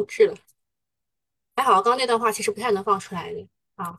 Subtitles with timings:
[0.00, 0.34] 录制了，
[1.56, 3.98] 还好，刚刚那段话其实不太能放出来的啊。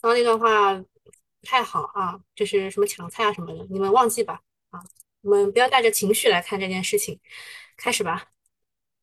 [0.00, 4.40] 刚刚那段话不太好啊，就是什么抢菜啊什么的，你们忘记吧
[4.70, 4.82] 啊，
[5.20, 7.20] 我们不要带着情绪来看这件事情，
[7.76, 8.30] 开始吧。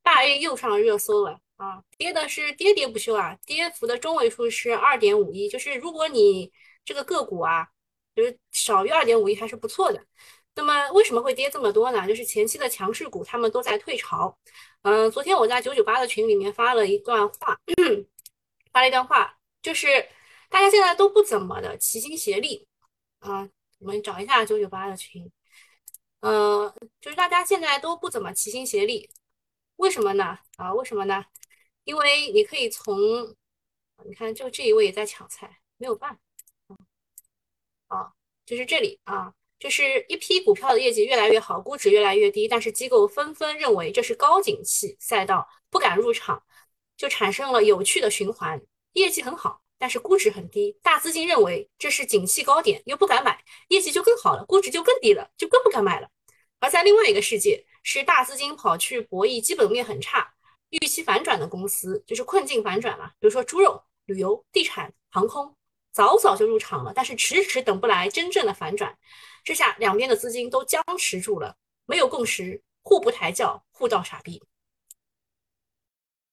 [0.02, 6.52] 大 A 又上热搜了啊，跌的是跌跌不休啊，跌幅的中位数是二点五一，就是如果你
[6.84, 7.68] 这个个股啊，
[8.16, 10.04] 就是少于二点五一还是不错的。
[10.54, 12.08] 那么为什么会跌这么多呢？
[12.08, 14.38] 就是前期的强势股他们都在退潮。
[14.84, 17.58] 嗯，昨天我在九九八的群里面发了一段话，
[18.74, 19.88] 发了一段话，就是
[20.50, 22.68] 大家现在都不怎么的齐心协力
[23.20, 23.50] 啊。
[23.80, 25.32] 我们找一下九九八的群，
[26.20, 29.10] 呃，就是大家现在都不怎么齐心协力，
[29.78, 30.38] 为什么呢？
[30.58, 31.26] 啊，为什么呢？
[31.84, 32.96] 因为你可以从，
[34.06, 36.20] 你看就这一位也在抢菜，没有办
[36.68, 36.76] 法，
[37.88, 38.14] 啊，
[38.46, 39.34] 就是这里啊。
[39.62, 46.42] 就是一批股票的业绩越来越好，估值越来越低，但是机构纷纷认为这是高景气赛道，不敢入场，
[46.98, 48.60] 就产生了有趣的循环。
[48.94, 56.10] 业绩很好，但是估值很低，大资金认为这是景气高点，又不敢买，业绩就更好了，估值就更低了，就更不敢买了。
[56.60, 60.34] 而在另外一个世界，是大资金跑去博弈基本面很差、
[60.72, 65.56] 预期反转的公司，就是困境反转嘛，比如说猪肉、旅游、地产、航空，
[65.92, 68.98] 早早就入场了，但是迟迟等不来真正的反转。
[69.44, 74.42] 这下，两边的资金都僵持住了，没有共识，互不抬轿，互道傻逼。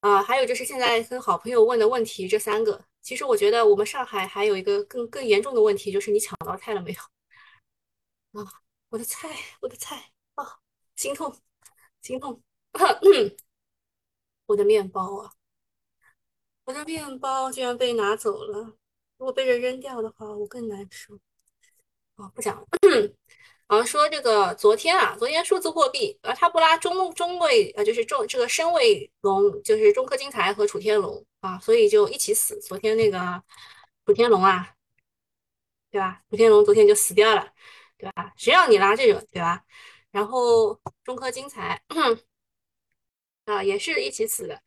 [0.00, 7.00] 啊，还有就是现在跟好朋友问的问题，这三个，其实我觉得我们上海还有一个更更严重的问题，就是你抢到菜了没有？
[8.40, 9.28] 啊，我的菜，
[9.60, 10.60] 我的菜，啊，
[10.94, 11.36] 心痛，
[12.00, 12.40] 心痛，
[14.46, 15.32] 我的面包啊，
[16.64, 18.77] 我的面包居然被拿走了，
[19.18, 21.14] 如果被人扔掉的话，我更难受。
[22.16, 22.66] 哦，不讲了。
[23.66, 32.58] 啊，说这个昨天啊，昨天数字货币，啊，它不拉中中位，呃，就是中这个深位龙，就是中科金财和楚天龙啊，所以就一起死。
[32.60, 33.42] 昨天那个
[34.06, 34.74] 楚天龙啊，
[35.90, 36.22] 对吧？
[36.30, 37.52] 楚天龙昨天就死掉了，
[37.98, 38.32] 对吧？
[38.36, 39.64] 谁让你拉这个，对吧？
[40.10, 41.82] 然后中科金财
[43.44, 44.62] 啊，也是一起死的。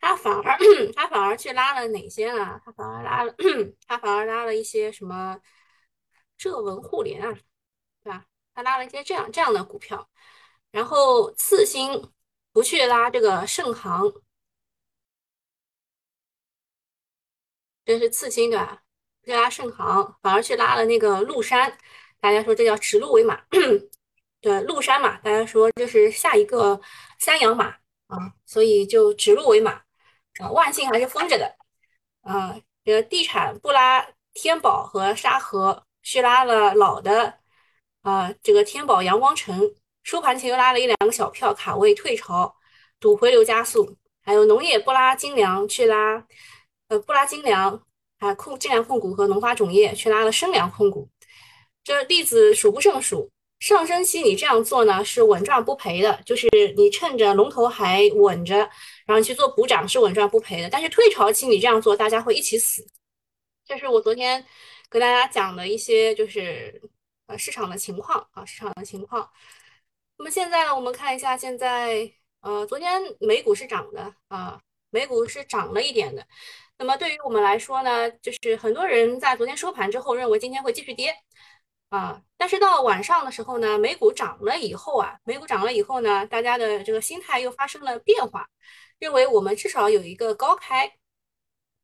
[0.00, 0.58] 他反而
[0.94, 2.60] 他反而去拉了哪些呢？
[2.64, 3.34] 他反而拉了
[3.86, 5.40] 他反而拉了一些什么？
[6.36, 7.36] 浙文互联啊，
[8.04, 8.24] 对吧？
[8.54, 10.08] 他拉了一些这样这样的股票，
[10.70, 11.90] 然后次新
[12.52, 14.12] 不去拉这个盛航，
[17.84, 18.82] 这是次新对吧？
[19.20, 21.76] 不去拉盛航，反而去拉了那个陆山，
[22.20, 23.44] 大家说这叫指鹿为马，
[24.40, 26.80] 对，陆山嘛，大家说就是下一个
[27.18, 27.66] 三洋马
[28.06, 29.82] 啊，所以就指鹿为马
[30.38, 31.56] 啊，万幸还是封着的
[32.22, 35.84] 啊，这个地产不拉天宝和沙河。
[36.00, 37.34] 去拉了老的，
[38.00, 39.60] 啊，这个天宝阳光城
[40.04, 42.56] 收盘前又拉了一两个小票卡位退潮，
[42.98, 43.94] 赌回流加速。
[44.24, 46.24] 还有农业不拉精粮去拉，
[46.86, 47.82] 呃，不拉精粮，
[48.20, 51.06] 啊，控精粮控股和农发种业去拉了生粮控股。
[51.84, 53.30] 这例子数不胜数。
[53.58, 58.70] 上升期你这样做呢是稳赚不赔的，就是你趁着龙头还稳着，
[59.08, 60.70] 然后去做补涨是稳赚不赔的。
[60.70, 62.86] 但是退潮期你这样做，大家会一起死。
[63.66, 64.46] 这是我昨天。
[64.90, 66.80] 跟大家讲的一些就是
[67.26, 69.30] 呃市场的情况啊，市场的情况。
[70.16, 72.10] 那么现在呢，我们看一下现在
[72.40, 74.58] 呃昨天美股是涨的啊，
[74.88, 76.26] 美股是涨了一点的。
[76.78, 81.14] 那么对于我们来说呢，就是很多人在昨天收盘之后认为今天会继续跌
[81.90, 88.48] 啊，但是到晚上的时候呢，美股涨了以后啊，美股涨了以后呢，大家的这个心态又发生了变化，
[88.98, 90.92] 认为我们至少有一个高开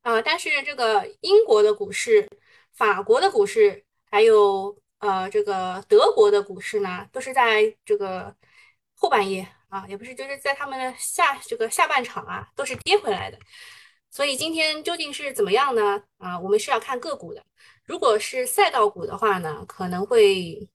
[0.01, 2.27] 啊，但是这个英国的股市。
[2.73, 8.35] 法国的股市，还有呃这个德国的股市呢，都是在这个
[8.93, 13.39] 后半夜啊，也不是就是在他们的下这个下半场啊，都是跌回来的。
[14.11, 16.03] 所以今天究竟是怎么样呢？
[16.17, 17.41] 啊，我们是要看个股的。
[17.85, 20.67] 如果是赛道股的话呢，可能会。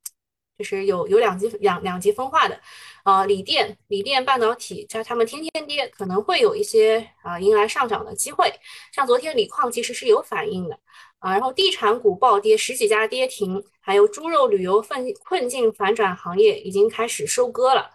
[0.61, 2.61] 就是有有两极两两极分化的，
[3.03, 8.53] 呃，锂电、锂电半导体，在他们天天跌，可能会有一些啊迎来上涨的机会。
[8.93, 10.79] 像昨天锂矿其实是有反应的
[11.19, 17.91] 啊，然后地产股暴跌，十几家跌停，还有猪肉、旅游困困境反转行业已经开始收割了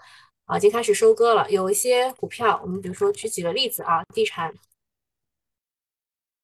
[0.46, 1.48] 啊，已经开始收割了。
[1.52, 4.52] 有一些股票，我们比如说举几个例子啊，地产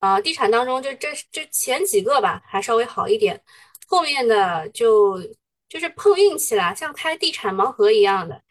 [0.01, 3.41] 啊，地产当中就这这前几个吧，还稍微好一点，
[3.88, 5.19] 后面的就。
[5.71, 8.44] 就是碰运气啦，像开地产盲盒一样的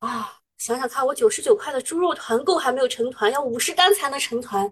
[0.00, 0.38] 啊！
[0.58, 4.70] 想想看，我九十九块的猪肉团购还没有成团，要五十单才能成团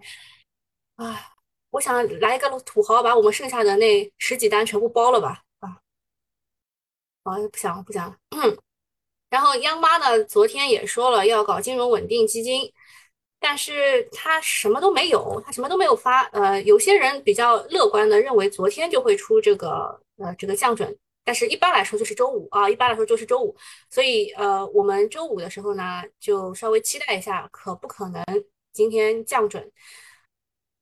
[0.97, 1.33] 啊！
[1.71, 5.41] 我想来一个土豪，把我们剩下的那十几单全部包了吧！
[5.61, 5.81] 啊，
[7.23, 8.15] 啊，不想不想了。
[9.31, 12.71] 然后央妈呢，昨天也说了要搞金融稳定基金
[13.39, 16.21] 但是他什么都没有，他什么都没有发。
[16.33, 20.95] 呃，有些人比较乐观的认为昨天就会出这个呃这个降准，
[21.29, 23.55] 但是一般来说就是周五啊，一般来说就是周五。
[23.87, 28.23] 所以呃，我们周五的时候呢，就稍微期待一下，可不可能
[28.73, 29.71] 今天降准？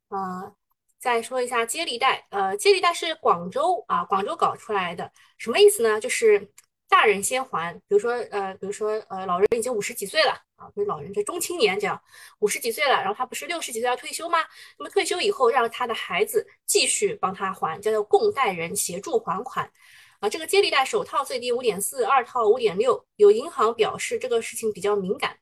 [0.07, 0.55] 呃，
[1.01, 5.99] 再说一下接力贷，呃，接力贷是广州啊，广州搞出来的，什么意思呢？
[5.99, 6.49] 就是
[6.87, 12.01] 大人先还，比如说呃，比如说呃，老人已经五十几岁了啊，不是老人，这中青年这样，
[12.39, 14.39] 五十几岁了，然后他不是六十几岁要退休吗？
[14.79, 19.69] 那么退休以后，让他的孩子继续帮他还，叫做共贷人协助还款
[20.19, 20.29] 啊。
[20.29, 25.37] 这个接力贷首套最低五点四，二套五点六，有银行表示这个事情比较敏感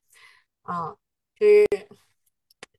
[0.63, 0.95] 啊，
[1.39, 1.65] 就是。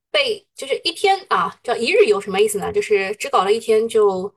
[0.09, 2.71] 被就是一天啊，叫一日游什么意思呢？
[2.73, 4.33] 就是只搞了一天就，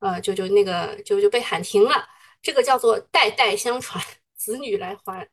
[0.00, 2.04] 呃，就就那个就就被喊停了。
[2.40, 4.02] 这个叫做代代相传，
[4.34, 5.28] 子女来还，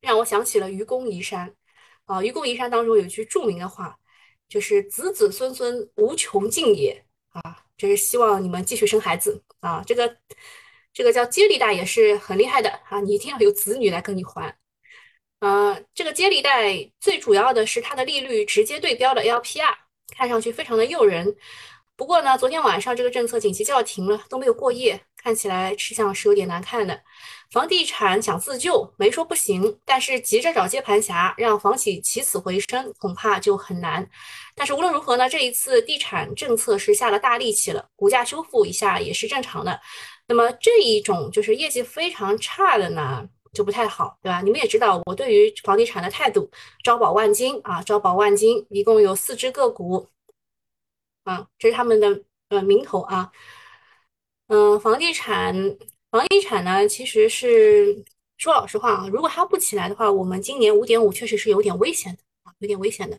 [0.00, 1.54] 让我想起了愚公移山
[2.06, 2.22] 啊。
[2.22, 3.98] 愚公移山当中有句著名的话，
[4.48, 7.64] 就是子子孙孙无穷尽也啊。
[7.76, 9.82] 就是希望你们继续生孩子啊。
[9.86, 10.16] 这个
[10.92, 14.54] 这个叫接力贷也是很厉害的啊，你一定要有子女来跟你还。
[15.40, 19.74] 呃，这个接力贷最主要的是它的利率直接对标的 LPR，
[20.16, 21.34] 看上去非常的诱人。
[21.96, 27.02] 不过呢，昨天晚上这个政策紧急叫停了，都没有过夜，看起来吃相是有点难看的。
[27.50, 34.08] 房地产想自救，没说不行，但是急着找接盘侠，让房企起死回生，恐怕就很难。
[34.54, 39.78] 但是无论如何呢，这一次地产政策是下了大力气了，股价修复一下也是正常的。
[40.32, 43.28] 那么这一种就是业绩非常差的呢？
[43.52, 44.40] 就不太好，对吧？
[44.40, 46.50] 你们也知道我对于房地产的态度，
[46.82, 50.08] 招宝万金啊，招宝万金一共有四只个股，
[51.24, 53.30] 啊，这是他们的呃名头啊。
[54.46, 55.54] 嗯，房地产，
[56.10, 58.02] 房地产呢，其实是
[58.38, 63.18] 说老实话啊，如果它不起来的话，我们今年五点五确实是有点危险的啊，有点危险的。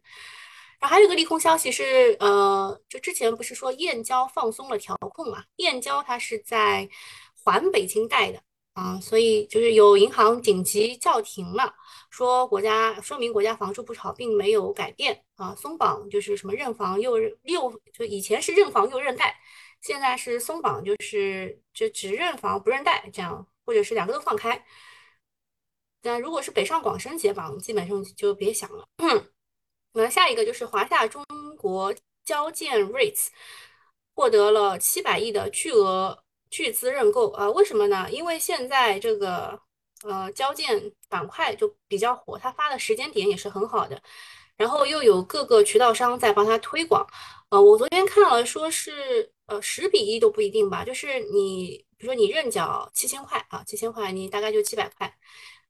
[0.83, 5.45] 然后还有个利空消息是，呃，就之前不是说燕郊放松了调控嘛？
[5.56, 6.89] 燕郊它是在
[7.41, 8.44] 环北京带的。
[8.74, 11.74] 啊，所以就是有银行紧急叫停了，
[12.09, 19.39] 说国家说明国家房住不炒并没有改变啊，松绑就是什么认房又又就以前是认房又认贷，
[19.80, 24.65] 现在是松绑就是就只认房不认贷这样，或者是两个都放开。
[26.01, 28.85] 那如果是北上广深解绑，基本上就别想了。
[29.94, 31.24] 那下一个就是华夏中
[31.57, 31.94] 国
[32.25, 33.28] 交建 REITs
[34.16, 36.19] 获得了七百亿的巨额。
[36.56, 37.50] 巨资认购啊？
[37.50, 38.07] 为什么呢？
[38.12, 39.60] 因为现在这个
[40.04, 44.00] 呃交建板块就比较火，它发的时间点也是很好的，
[44.56, 47.04] 然后又有各个渠道商在帮他推广。
[47.50, 55.12] 呃，我昨天看了，说是呃十比一都不一定吧，就是你比如说你认缴七千块啊，七千块你大概就七百块，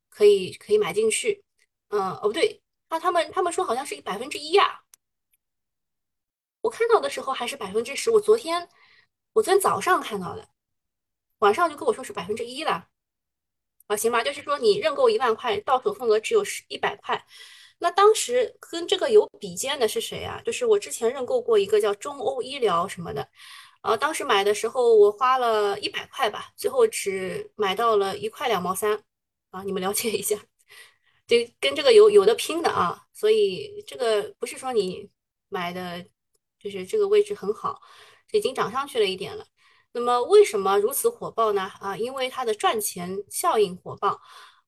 [0.09, 1.41] 可以可以买进去。
[1.87, 2.61] 嗯，哦不对，
[2.93, 4.83] 那他们他们说好像是百分之一呀，
[6.61, 8.69] 我看到的时候还是百分之十，我昨天
[9.33, 10.47] 我昨天早上看到的。
[11.39, 12.87] 晚上就跟我说是百分之一了，
[13.87, 17.25] 啊，行吧，就是说你认购一万块，到手份额只有十一百块。
[17.79, 20.39] 那当时跟这个有比肩的是谁啊？
[20.45, 23.27] 就是我之前认购过一个叫中欧医疗什么的，
[23.81, 29.03] 呃，当时买的时候我花了一百块吧，最后只买到了一块两毛三，
[29.49, 30.37] 啊，你们了解一下，
[31.59, 32.99] 跟这个有有的拼的啊。
[33.13, 35.09] 所以这个不是说你
[35.49, 36.05] 买的，
[36.59, 37.79] 就是这个位置很好，
[38.31, 39.45] 已经涨上去了一点了。
[39.93, 41.71] 那么为什么如此火爆呢？
[41.79, 44.19] 啊，因为它的赚钱效应火爆。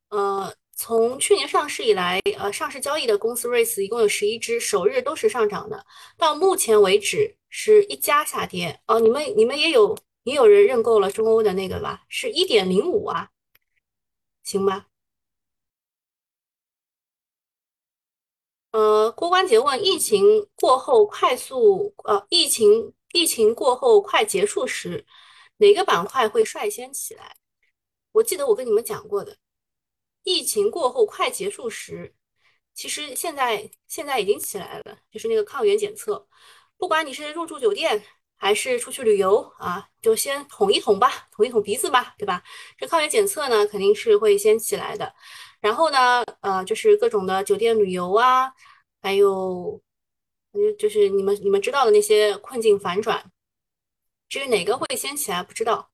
[0.09, 5.83] 呃，从去年上市以来，呃，上市交易的公司 REITs 一共有十一只，首日都是上涨的。
[6.15, 8.79] 到目前为止是一家下跌。
[8.85, 12.03] 哦，你们你们也有也有人认购了中欧的那个吧？
[12.07, 13.29] 是一点零五啊，
[14.43, 14.85] 行吧？
[18.75, 22.93] 呃，郭关杰问：疫情过后快速呃，疫情。
[23.13, 25.05] 疫情过后快结束时，
[25.59, 27.37] 哪个板块会率先起来？
[28.11, 29.37] 我记得我跟你们讲过的，
[30.23, 32.13] 疫情过后快结束时，
[32.73, 36.27] 其实现在现在已经起来了，就是那个抗原检测，
[36.75, 38.03] 不管你是入住酒店
[38.35, 42.43] 还是出去旅游啊，就先捅一捅吧，捅一捅鼻子吧，对吧？
[42.77, 45.15] 这抗原检测呢，肯定是会先起来的。
[45.65, 48.53] 然后呢，呃，就是各种的酒店旅游啊，
[49.01, 49.81] 还有。
[50.79, 53.21] 就是你们你们知道的那些困境反转，
[54.29, 55.91] 至于哪个会先起来不知道。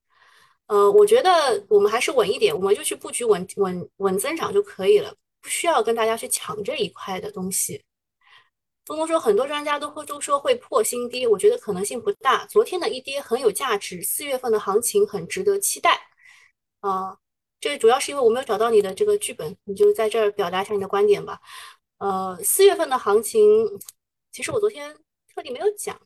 [0.66, 7.82] 呃，我觉得我们还是稳一点，我们就去布局稳稳稳增长就可以了，不需要跟大家去抢这一块的东西。
[8.84, 12.46] 东东说，很多专家都会都说会破新低，我觉得可能性不大。
[12.46, 16.00] 昨天的一跌很有价值，四月份的行情很值得期待。
[16.78, 17.18] 啊，
[17.62, 21.40] 这主要是因为我没有找到你的这个剧本，你就在这儿表达一下你的观点吧。
[21.98, 23.40] 呃，四月份的行情，
[24.32, 24.92] 其实我昨天
[25.32, 25.96] 特地没有讲。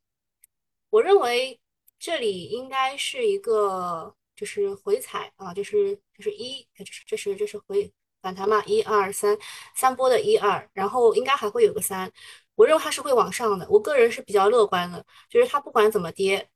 [0.90, 1.58] 我认为
[1.98, 9.38] 这里应该是一个就是回踩啊，就是就是一，这是这是这是回反弹嘛，一二三
[9.75, 12.12] 三波的一二，然后应该还会有个三。
[12.54, 16.46] 我认为它是会往上的，我个人是比较乐观的，就是它不管怎么跌，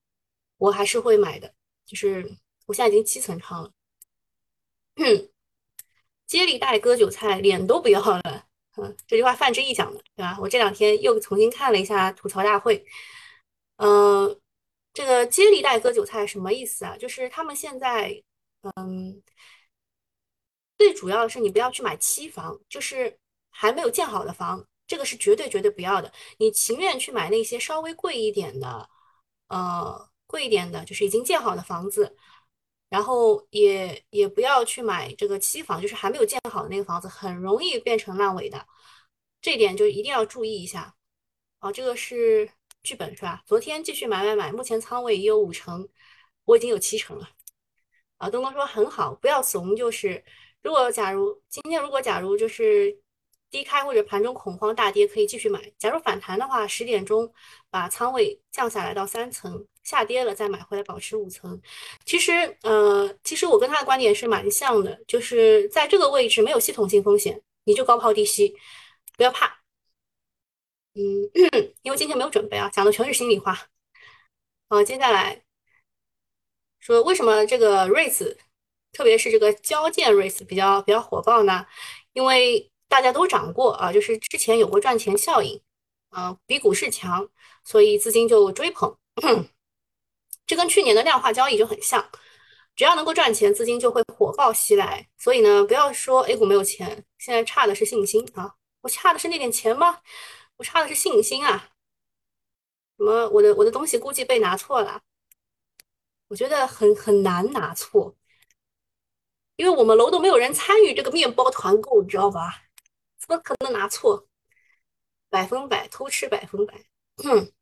[0.59, 1.55] 我还是会买的。
[1.87, 2.31] 就是
[2.67, 3.73] 我现在已经七层仓了，
[6.27, 8.47] 接力带割韭菜，脸都不要了。
[8.77, 10.39] 嗯，这句话范志毅讲的，对吧？
[10.41, 12.85] 我这两天又重新看了一下吐槽大会，
[13.77, 14.41] 嗯，
[14.95, 16.97] 这个接力带割韭菜什么意思啊？
[16.97, 18.23] 就是他们现在，
[18.77, 19.21] 嗯，
[20.79, 23.19] 最主要的是你不要去买期房，就是
[23.51, 26.13] 还没有建好的房，这个是绝对绝对不要的。
[26.39, 28.89] 你情愿去买那些稍微贵一点的，
[29.49, 32.17] 呃，贵一点的，就是已经建好的房子。
[32.91, 38.67] 然后也也不要去买这个期房，就是还没有建好的那个房子，很容易变成烂尾的，
[39.41, 40.95] 这点就一定要注意一下。
[41.61, 42.51] 哦，这个是
[42.83, 43.43] 剧本是吧？
[43.47, 45.89] 昨天继续买买买，目前仓位已有五成，
[46.45, 47.29] 我已经有七成了。
[48.19, 50.23] 啊，东东说很好，不要怂，就是
[50.63, 52.95] 如果假如今天如果假如就是
[53.51, 55.61] 低开或者盘中恐慌大跌，可以继续买。
[55.79, 57.33] 假如反弹的话，十点钟
[57.71, 59.67] 把仓位降下来到三层。
[59.83, 61.61] 下跌了再买回来，保持五层。
[62.05, 68.55] 其实，呃，其实我跟他的观点是蛮像的，就是在这个位置没有系统性风险，你就高抛低吸，
[69.17, 69.63] 不要怕。
[70.95, 71.01] 嗯，
[71.83, 73.59] 因为今天没有准备啊，讲的全是心里话。
[74.69, 75.43] 好，接下来
[76.79, 78.37] 说为什么这个 REITs，
[78.93, 81.67] 特别是这个交建 REITs 比较比较火爆呢？
[82.13, 85.63] 因为大家都涨过啊，就是之前有过赚钱效应，
[86.09, 87.27] 啊，比股市强，
[87.63, 88.99] 所以资金就追捧。
[90.45, 92.11] 这跟去年的量化交易就很像，
[92.75, 95.09] 只要能够赚钱，资金就会火爆袭来。
[95.17, 98.57] 所以呢，不要说 A 股没有钱，现在差的是信心啊！
[98.81, 100.01] 我差的是那点钱吗？
[100.57, 101.71] 我差的是信心啊！
[102.99, 103.29] 什么？
[103.29, 105.01] 我的我的东西估计被拿错了？
[106.27, 108.17] 我觉得很很难拿错，
[109.55, 112.65] 因为我们楼都没有人参与这个面包团购，你知道吧？
[113.37, 114.27] 不可能拿错？
[115.29, 116.85] 百分百偷吃，百分百。
[117.19, 117.53] 哼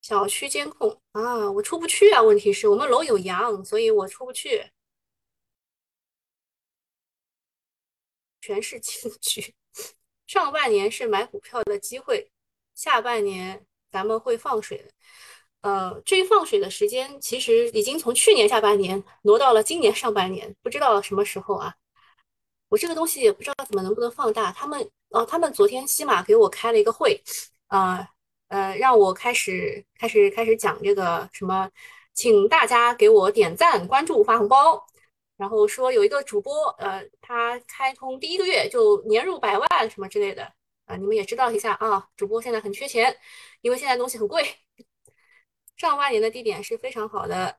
[0.00, 2.22] 小区监控啊，我出不去啊！
[2.22, 4.70] 问题是我们楼有羊，所以我出不去。
[8.40, 9.54] 全是进去。
[10.28, 12.30] 上半年是买股票的机会，
[12.76, 14.92] 下半年咱们会放水。
[15.62, 21.76] 呃，至于放水的时间，其实已经从去年下半年挪到了今年上半年，不知道什么时候啊。
[22.72, 24.50] 我这个东西也不知道怎么能不能放大。
[24.50, 27.22] 他们哦，他们昨天西马给我开了一个会
[27.66, 28.08] 啊。
[28.48, 31.70] 呃，让我开始开始开始讲这个什么，
[32.14, 34.82] 请大家给我点赞、关注、发红包。
[35.36, 40.50] 然后说有一个主播，呃，他开通第一个月就年入百万什么之类的
[40.86, 42.08] 啊，你们也知道一下啊。
[42.16, 43.14] 主播现在很缺钱，
[43.60, 44.42] 因为现在东西很贵。
[45.76, 47.56] 上半年的低点是非常好的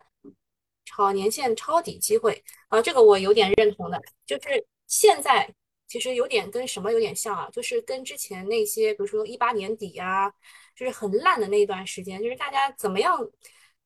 [0.86, 5.54] 炒年限抄底机会啊，这个我有点认同的，就是现在
[5.88, 10.32] 其实有点跟什么有点像啊，就是跟之前那些，比如说一八年底啊。
[10.76, 13.16] 就是很烂的那一段时间，就是大家怎么样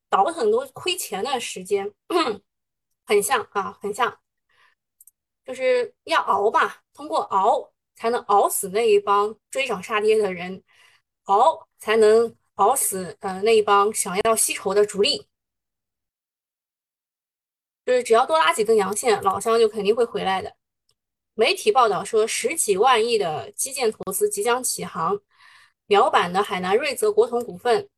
[0.08, 1.92] 倒很多亏钱的时间，
[3.04, 4.18] 很像啊，很像，
[5.44, 10.64] 就是要熬吧，通过熬才能熬死那一帮追涨杀跌的人，
[11.24, 15.28] 熬才能熬死呃那一帮想要吸筹的主力，
[17.84, 20.56] 就是只要多拉几根阳线，老乡就肯定会回来的。
[21.38, 25.20] 媒体报道说，十几万亿的基建投资即将起航。
[25.86, 27.88] 苗板的海南瑞泽国统股份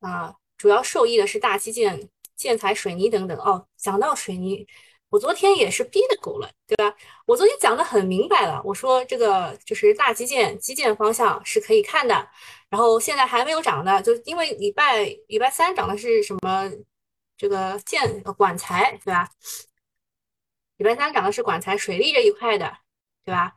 [0.00, 3.38] 啊，主要受益的是大基建、建材、水泥等等。
[3.38, 4.66] 哦，讲到水泥，
[5.10, 6.92] 我昨天也是逼的狗了，对吧？
[7.24, 12.28] 我昨天讲的很明白了，我说这个就是大基建、基建方向是可以看的。
[12.68, 16.68] 然后现在还没有涨的，就因为礼拜礼拜三涨的是什么？
[17.36, 19.30] 这个建管材，对吧？
[20.78, 22.76] 礼拜三涨的是管材、水利这一块的，
[23.28, 23.54] 对吧？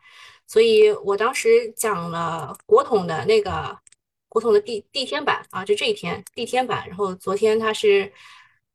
[0.47, 3.79] 所以我当时讲了国统的那个
[4.27, 8.11] 国统的地地天板啊，就这一天地天板，然后昨天它是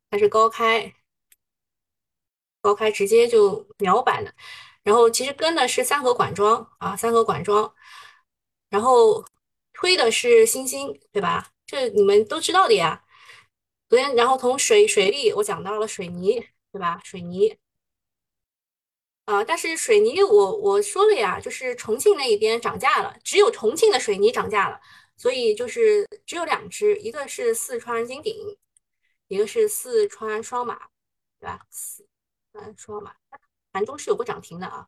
[0.09, 0.91] 它是高开
[2.61, 4.33] 高开直接就秒板的，
[4.81, 7.71] 然后其实跟的是三合管庄啊，三合管庄，
[8.69, 9.23] 然后
[9.73, 11.51] 推的是星星，对吧？
[11.67, 13.03] 这你们都知道的呀。
[13.87, 16.99] 昨天然后从水水利我讲到了水泥，对吧？
[17.03, 17.55] 水泥。
[19.27, 24.79] 啊，但是水泥我我说了呀，就是重庆那一边涨价了，只有重庆的水泥涨价了，
[25.17, 28.57] 所以就是只有两只，一个是四川金鼎，
[29.27, 30.77] 一个是四川双马，
[31.41, 31.59] 对吧？
[31.69, 32.07] 四
[32.53, 33.13] 川双马，
[33.73, 34.87] 盘中是有过涨停的啊。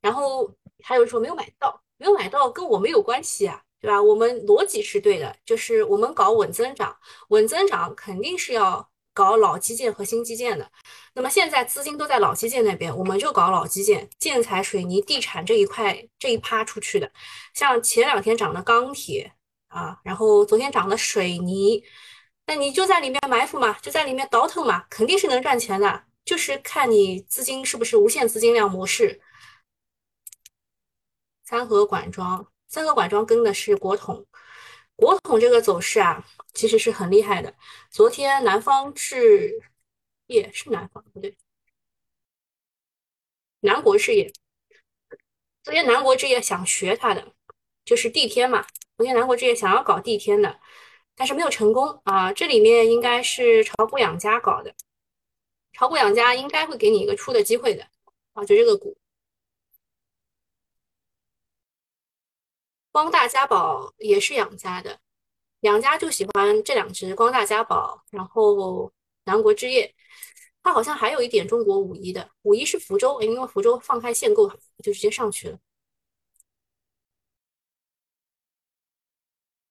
[0.00, 4.00] 然后还有说没有买到，没有买到跟我没有关系啊，对吧？
[4.00, 6.96] 我们逻辑是对的，就是我们搞稳增长，
[7.30, 10.70] 稳增长肯定是要搞老基建和新基建的。
[11.14, 17.10] 那么现在资金都在老基建那边，我们就搞老基建，建材、水泥、地产这一块这一趴出去的。
[17.54, 19.32] 像前两天涨的钢铁
[19.68, 21.82] 啊，然后昨天涨的水泥，
[22.46, 26.04] 那你就在里面埋伏嘛，就在里面倒腾嘛，肯定是能赚钱的。
[26.24, 29.20] 就是看你资金是不是无限资金量模式。
[31.44, 34.24] 三和管庄，三和管庄跟的是国统，
[34.96, 36.24] 国统这个走势啊，
[36.54, 37.54] 其实是很厉害的。
[37.90, 39.60] 昨天南方置
[40.26, 41.36] 业是南方不对，
[43.60, 44.32] 南国置业，
[45.62, 47.34] 昨天南国置业想学它的，
[47.84, 48.66] 就是地天嘛。
[48.96, 50.60] 昨天南国置业想要搞地天的，
[51.14, 52.32] 但是没有成功啊。
[52.32, 54.74] 这里面应该是炒股养家搞的。
[55.72, 57.86] 炒股养家应该会给你一个出的机会的
[58.34, 58.96] 啊，就这个股，
[62.90, 65.00] 光大家宝也是养家的，
[65.62, 68.92] 两家就喜欢这两只，光大家宝，然后
[69.24, 69.94] 南国置业，
[70.62, 74.48] 它好像还有一点中国五一的，五一是福州，因为福州放开限购，
[74.82, 75.58] 就直接上去了。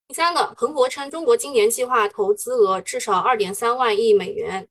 [0.07, 4.69] 第三个，彭博称中国今年计划投资额至少二点三万亿美元。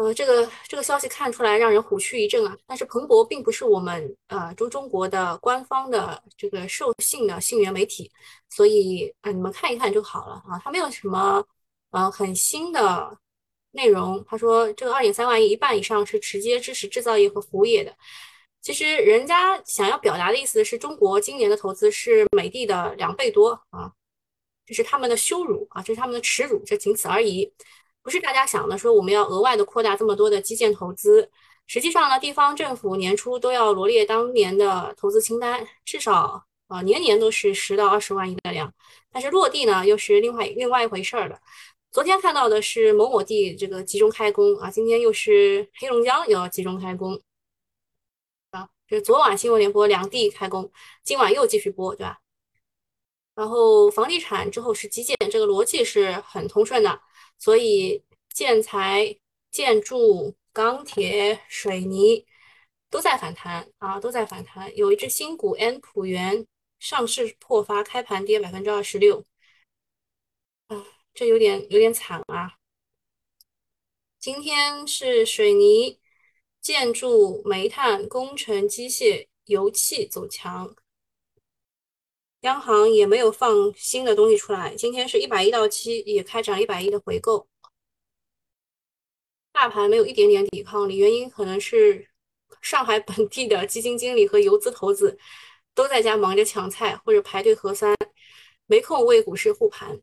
[0.00, 2.56] 呃，这个这个消息看出来让人虎躯一震啊！
[2.66, 8.10] 但是彭博并不是我们呃中中国的官方的这个授信的信源媒体，
[8.48, 11.44] 所以啊你们看一看就好了啊，它没有什么
[11.90, 13.14] 呃很新的
[13.72, 14.24] 内容。
[14.26, 17.94] 他说这个二点三万亿一半以上是直接支持制造业和服务业的。
[18.62, 23.92] 其实人家想要表达的意思是中国今年的投资是美的的两倍多啊，
[24.64, 27.52] 这是他们的羞辱啊，这是他们的耻辱，这仅此而已。
[28.02, 31.30] 不是大家想的说我们要额外的扩大这么多的基建投资，
[31.66, 38.72] 实际上呢，地方政府年初都要罗列当年的投资清单，至少啊年年都是十到二十万亿的量，
[39.12, 41.38] 但是落地呢又是另外另外一回事儿了。
[41.92, 47.20] 昨天看到的是某某地这个集中开工啊，今天又是黑龙江又要集中开工
[48.52, 50.70] 啊，就是昨晚新闻联播两地开工，
[51.04, 52.18] 今晚又继续播，对吧？
[53.34, 57.00] 然后房地产之后是基建，这个逻辑是很通顺的。
[57.40, 59.16] 所以建材、
[59.50, 62.24] 建筑、钢铁、水泥
[62.90, 64.76] 都在反弹啊，都在反弹。
[64.76, 66.46] 有一只新股 N 普元
[66.78, 69.24] 上市破发，开盘跌百分之二十六，
[70.68, 72.58] 啊，这有点有点惨啊。
[74.18, 75.98] 今天是水泥、
[76.60, 80.76] 建筑、煤炭、工程、机械、油气走强。
[82.40, 87.46] 央行也没有放新的东西出来，今天是一百亿到期，也开展一百亿的回购。
[89.52, 92.08] 大盘没有一点点抵抗力，原因可能是
[92.62, 95.18] 上海本地的基金经理和游资头子
[95.74, 97.94] 都在家忙着抢菜或者排队核酸，
[98.66, 100.00] 没空为股市护盘。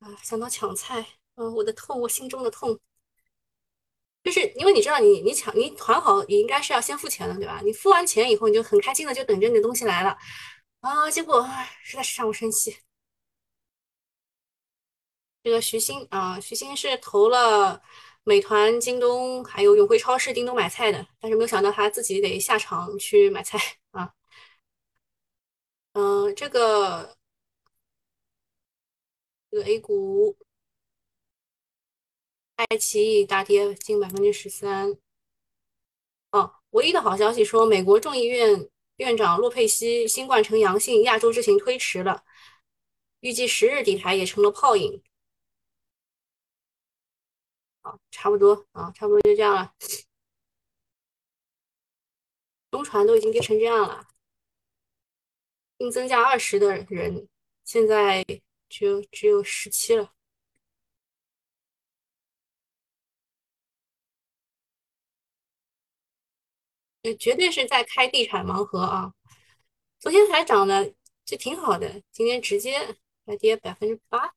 [0.00, 2.78] 啊，想到抢菜，嗯，我的痛，我心中的痛，
[4.22, 7.62] 就是因为你知道，你你抢你团好，你应该是要先付钱的，对吧？
[7.64, 10.14] 你付完钱以后，你就很开心的就等着你的东西来了。
[10.84, 11.10] 啊！
[11.10, 11.46] 结果
[11.82, 12.76] 实在是让我生气。
[15.42, 17.82] 这个徐鑫啊，徐鑫是投了
[18.22, 23.58] 美团、京东，还有永辉超市、叮咚买菜的，但是没有想到他自己得下场去买菜
[23.92, 24.14] 啊。
[25.92, 27.16] 嗯，这个
[29.50, 30.36] 这个 A 股，
[32.56, 34.96] 爱奇艺大跌近百分之十三。
[36.32, 38.68] 哦，唯一的好消息说，美国众议院。
[38.96, 42.24] 院长洛佩西新冠呈阳性，亚洲之行推迟了，
[43.20, 45.02] 预计十日抵台也成了泡影。
[47.82, 49.74] 好，差不多啊，差不多就这样了。
[52.70, 54.06] 中传都已经跌成这样了，
[55.78, 57.28] 新增加二十的人，
[57.64, 58.24] 现在
[58.68, 60.13] 只有只有十七了。
[67.18, 69.12] 绝对是在开地产盲盒啊！
[69.98, 70.92] 昨天还涨的
[71.24, 74.32] 就挺好的，今天直接来跌百分之八。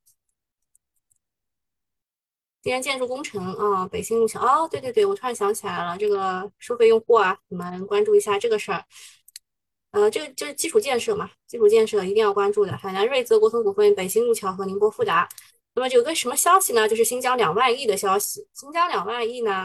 [2.62, 8.84] 今天建筑工程啊，北新路桥哦，对对对，我突然想起来了，这个收费用户啊，你们关注一下这个事儿。
[9.92, 12.76] 呃，这个就是基础建设嘛，基础建设一定要关注的。
[12.76, 15.28] 海南瑞泽国通股份、北新路桥和宁波富达。
[15.76, 16.90] 那么有个什么消息呢？
[16.90, 18.46] 就是新疆两万亿的消息。
[18.54, 19.64] 新疆两万亿呢？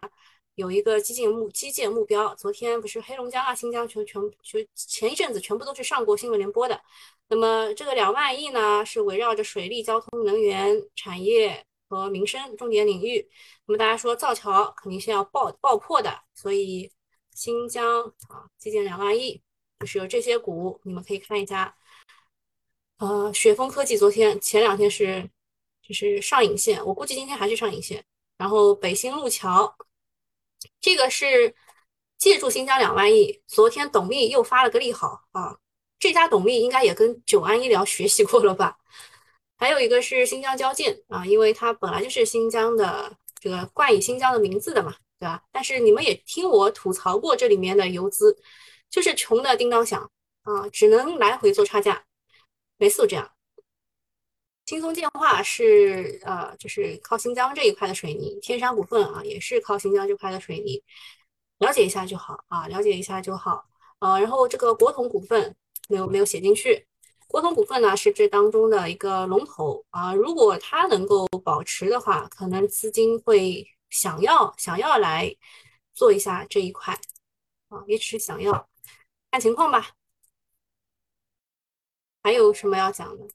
[0.54, 6.80] 有一个基建目基建目标，昨天不是黑龙江啊、新疆全全就前一阵子全部都是上过新闻联播的。
[7.28, 13.26] 那么这个两万亿呢，是围绕着水利、交通、能源、产业和民生重点领域。
[13.66, 16.90] 那么大家说造桥肯定是要爆爆破的，所以
[17.34, 19.40] 新疆啊基建两万亿。
[19.80, 21.74] 就是有这些股，你们可以看一下。
[22.98, 25.28] 呃，雪峰科技昨天前两天是
[25.82, 28.04] 就是上影线，我估计今天还是上影线。
[28.36, 29.74] 然后北新路桥，
[30.82, 31.54] 这个是
[32.18, 35.56] 借助新疆两万亿，昨天董秘又发了个利好啊。
[35.98, 38.76] 这家董秘应该也跟九安医疗学习过了吧？
[39.56, 45.40] 还有一个是新疆交建啊，因为它本来就是新疆的这个冠以新疆的名字的嘛，对吧？
[45.52, 48.36] 但是你们也听我吐槽过这里面的游资，
[48.90, 50.10] 就是穷的叮当响
[50.42, 52.04] 啊，只能来回做差价。
[52.76, 53.30] 每次都这样。
[54.72, 58.40] 轻松建化是呃，就是靠新疆这一块的水泥。
[58.40, 60.82] 天山股份啊，也是靠新疆这块的水泥。
[61.58, 63.66] 了解一下就好啊，了解一下就好。
[63.98, 65.54] 呃，然后这个国统股份
[65.90, 66.87] 没有没有写进去。
[67.26, 75.37] 国统股份呢是这当中的一个龙头啊，如果它能够保持的话，可能资金会想要想要来
[75.92, 76.98] 做一下这一块
[77.68, 78.70] 啊，也只是想要
[79.30, 79.90] 看情况吧。
[82.22, 83.28] 还有什么要讲的？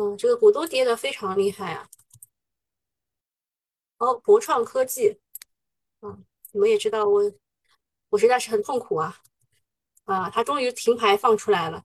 [0.00, 1.86] 嗯，这个股都跌的非常厉害啊。
[3.98, 5.18] 哦，博创科技，
[6.00, 7.30] 嗯，你们也知道我，
[8.08, 9.20] 我实在是很痛苦啊。
[10.04, 11.84] 啊，它终于停牌放出来了。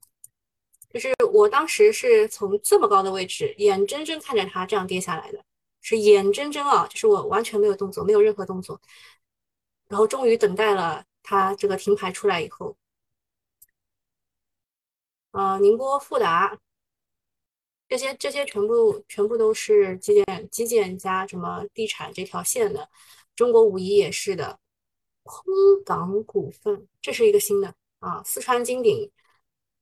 [0.89, 5.43] 就是我当时是从这么高的位置，眼睁睁看着它这样跌下来的，
[5.81, 8.79] 是眼睁睁啊，就是我完全没有动作，没有任何动作。
[9.89, 12.77] 然后终于等待了它这个停牌出来以后，
[15.31, 16.57] 呃，宁波富达
[17.87, 22.89] 这些这些全部全部都是基建基建加什么地产这条线的，
[23.35, 24.59] 中国武夷也是的，
[25.23, 25.45] 空
[25.85, 29.09] 港股份这是一个新的啊，四川金鼎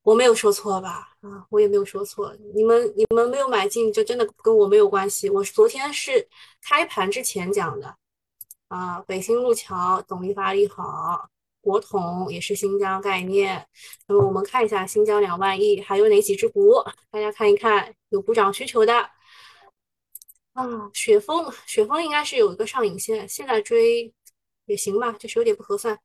[0.02, 1.16] 我没有说错吧？
[1.20, 6.28] 啊，我也没有说错，你们你们没有买进就真的跟我没有关系，我昨天是
[6.62, 7.96] 开盘之前讲的。
[8.68, 11.28] 啊，北新路桥董力发力好，
[11.64, 13.66] 国统也是新疆概念。
[14.06, 16.74] 那么我们看一下新疆两万亿还有哪几只股？
[17.10, 18.94] 大家看一看，有补涨需求的
[20.52, 20.90] 啊。
[20.92, 24.12] 雪峰，雪峰应该是有一个上影线，现在追
[24.66, 25.98] 也行吧，就是有点不合算。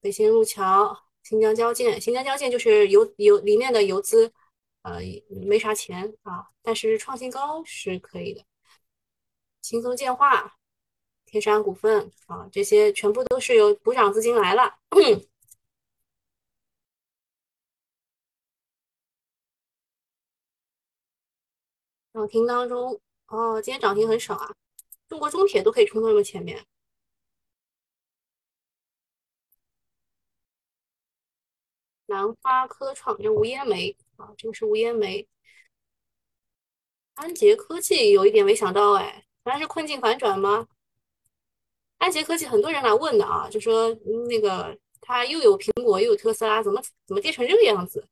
[0.00, 4.32] 北新路桥、新疆交建，新疆交建就是游游里面的游资，
[4.82, 5.00] 呃，
[5.46, 8.42] 没啥钱啊，但是创新高是可以的。
[9.60, 10.59] 轻松建化。
[11.30, 14.78] 天山股份啊，这些全部都是有补涨资金来了。
[22.12, 24.52] 涨停当中，哦，今天涨停很少啊。
[25.08, 26.64] 中国中铁都可以冲到那么前面。
[32.06, 35.28] 南花科创，这无烟煤啊，这个是无烟煤。
[37.14, 40.66] 安捷科技有一点没想到哎，原来是困境反转吗？
[42.00, 43.88] 安捷科技很多人来问的啊，就说
[44.28, 48.08] 那个它又有苹果又有特斯拉，怎么怎么跌成这个样子？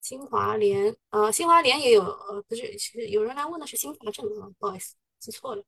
[0.00, 5.62] 新华联啊，新华联也有，呃，不是，是有人来问的是新华证啊，不好意思，记错了。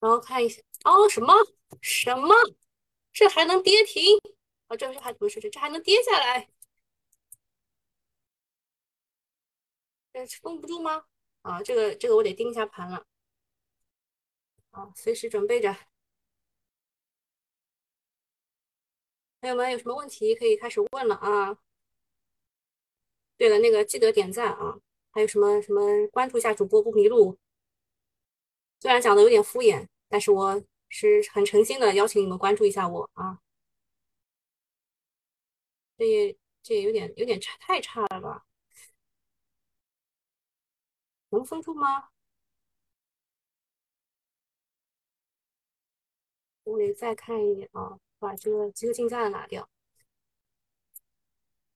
[0.00, 1.32] 然后看一下，哦，什么
[1.80, 2.34] 什么，
[3.12, 4.18] 这还能跌停？
[4.68, 6.48] 啊，这是还不是这这还能跌下来？
[10.14, 11.06] 这封不住吗？
[11.42, 13.04] 啊，这个这个我得盯一下盘了。
[14.70, 15.76] 啊，随时准备着。
[19.40, 21.58] 朋友们有什么问题可以开始问了啊？
[23.36, 24.78] 对了，那个记得点赞啊！
[25.10, 27.36] 还有什么什么关注一下主播不迷路。
[28.80, 33.40] 虽然讲的有点敷衍，但是我是很诚心的邀请你们关注一下我啊。
[35.98, 38.46] 这也这也有点有点差，太差了吧？
[41.34, 42.10] 能封住吗？
[46.62, 49.68] 我得再看一眼啊，把这个机构竞价拿掉。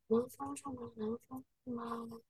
[0.09, 0.93] 能封住吗？
[0.97, 2.21] 能封住吗？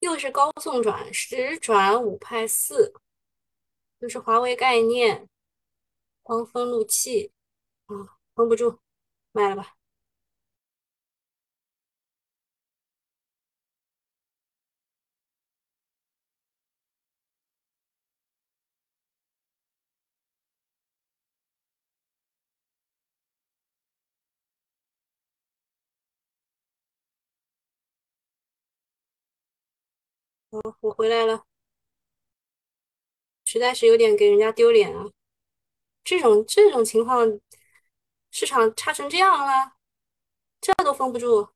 [0.00, 2.94] 又是高送转，十转五派四，
[3.98, 5.28] 又是华为概念，
[6.22, 7.32] 光风路器
[7.86, 8.80] 啊，封不住。
[9.32, 9.74] 卖了吧。
[30.52, 31.44] 哦，我回来了，
[33.44, 35.06] 实在是有点给人家丢脸啊。
[36.04, 37.40] 这种这种情况，
[38.30, 39.76] 市场差成这样了，
[40.60, 41.48] 这都封不住。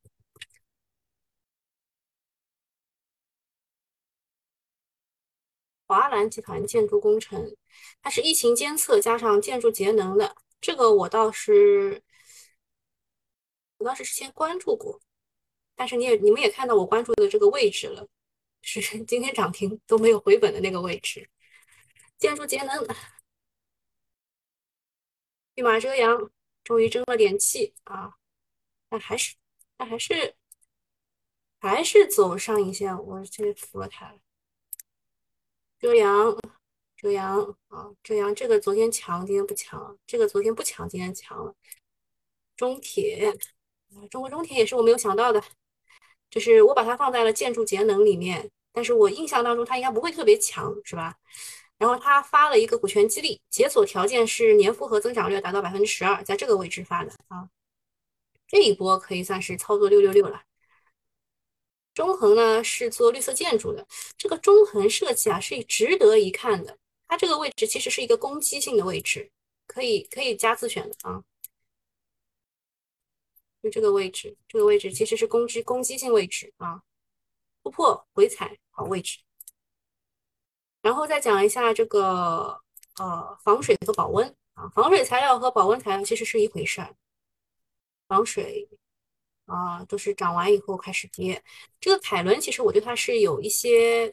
[5.87, 7.55] 华兰集团建筑工程，
[8.01, 12.03] 它是疫情监测加上建筑节能的，这个我倒是
[13.77, 14.99] 我倒是之前关注过，
[15.75, 18.07] 但是你也你们也看到我关注的这个位置了，
[18.61, 21.29] 是 今天涨停都没有回本的那个位置。
[22.17, 22.87] 建筑节能，
[25.55, 26.31] 御马遮阳，
[26.65, 28.15] 终于争了点气啊，
[28.89, 29.35] 但还是
[29.77, 30.35] 但还是
[31.59, 34.19] 还是走上影线，我这服了它了。
[35.79, 36.35] 遮阳，
[36.97, 41.53] 遮阳啊，遮阳，这个昨天强，今天不强了，这个昨天不强，今天强了。
[42.55, 43.31] 中铁，
[43.93, 45.43] 啊中国中铁也是我没有想到的，
[46.31, 51.15] 就是我把它放在了建筑节能里面，但是我印象当中它应该不会特别强，是吧？
[51.77, 57.49] 然后他发了一个股权激励，解锁条件是年复合增长率达到百分之十二，在这个位置发的啊，
[58.47, 60.43] 这一波可以算是操作六六六了。
[61.93, 66.77] 中恒呢是做绿色建筑的，这个中恒设计啊是值得一看的。
[67.07, 69.31] 它这个位置其实是一个攻击性的位置，
[69.67, 71.23] 可以可以加自选的啊。
[73.61, 76.81] 就这个位置，这个位置其实是攻击攻击性位置啊，
[77.63, 79.19] 突破回踩好位置。
[80.85, 82.61] 然后再讲一下这个
[82.99, 86.95] 呃防水和保温啊，防水材料和保温材料其实是一回事儿，
[88.07, 88.69] 防水。
[89.45, 91.43] 啊，都是涨完以后开始跌。
[91.79, 94.11] 这个凯伦其实我对它是有一些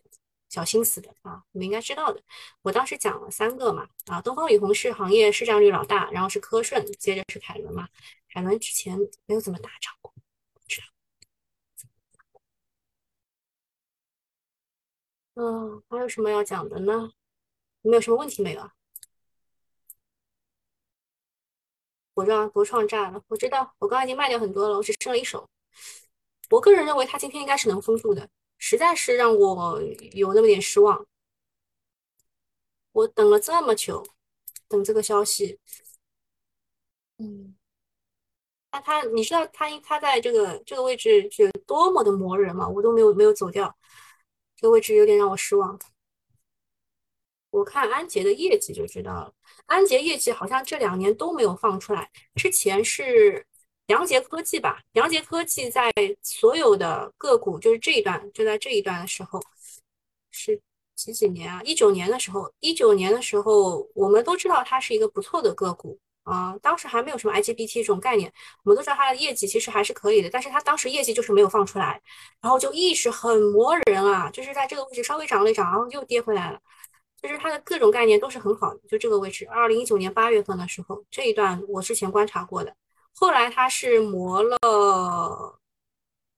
[0.50, 2.22] 小心思的啊，你们应该知道的。
[2.62, 7.88] 我当时讲了三个嘛，啊，东方雨虹是行业市占率老大，然后是科顺，接着是凯伦嘛。
[8.28, 10.12] 凯伦之前没有怎么大涨过，
[10.66, 10.87] 知道？
[15.35, 17.12] 嗯，还有什么要讲的呢？
[17.83, 18.73] 有没有什么问题没有啊？
[22.14, 25.49] 我让博创炸了，我知道，我刚刚已经卖掉很多了，我只剩了一手。
[26.51, 29.81] 我个人认为他今天应该是能封住的，实在是让我
[30.12, 31.07] 有那么点失望。
[32.92, 34.07] 我等了这么久，
[34.68, 35.59] 等这个消息，
[37.16, 37.57] 嗯，
[38.71, 42.68] 那他，你知道他他在这个这个位置是多么的磨人吗？
[42.68, 43.75] 我都没有没有走掉，
[44.62, 45.77] 这个位置有点让我失望。
[47.51, 49.35] 我看安捷的业绩就知道了，
[49.66, 52.09] 安捷业绩好像这两年都没有放出来。
[52.37, 53.44] 之前是
[53.87, 54.81] 杨杰科技吧？
[54.92, 59.42] 杨杰科技在所有的个股，就是这一段，就在这一段的时候，
[60.31, 60.61] 是
[60.94, 61.61] 几几年啊？
[61.64, 66.56] 一九年的时候，一九年的时候，我们都知道它是一个不错的个股啊。
[66.62, 68.32] 当时还没有什么 IGBT 这种概念，
[68.64, 72.00] 我们都知道它的业绩其实还是可以的，但是它当时业绩就是没有放出来，
[72.40, 76.61] 然后就一直很磨人啊，就是在这个位置稍微涨了一涨，然后又跌回来了。
[77.22, 82.74] 就是它的各种概念都是很好的，就这个位置，二零一九年八月份的时候，这一段我之前观察过的。
[83.14, 84.58] 后来它是磨了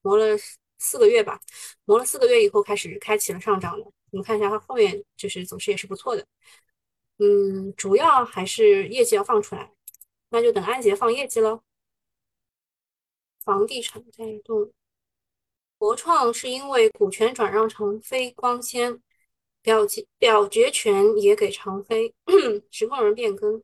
[0.03, 0.37] 磨了
[0.79, 1.40] 四个月吧，
[1.87, 3.87] 磨了四个月以后开始开启了上涨的。
[4.11, 6.27] 你们看一下它后面就是走势也是不错的。
[7.18, 9.70] 嗯，主要还是业绩要放出来，
[10.35, 11.62] 那就等安杰放业绩喽。
[13.44, 14.73] 房地产带动，
[15.79, 19.01] 国创是因为股权转让成非光纤。
[19.62, 22.12] 表决表决权也给长飞，
[22.70, 23.62] 实控人变更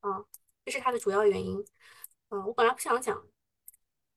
[0.00, 0.22] 啊，
[0.66, 1.64] 这是它的主要原因。
[2.28, 3.24] 嗯，我本来不想讲，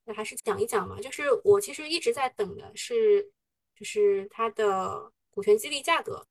[0.04, 1.00] 那还是讲一讲嘛。
[1.00, 3.32] 就是我其实一直在等的是，
[3.74, 6.28] 就是它的股权激励价格。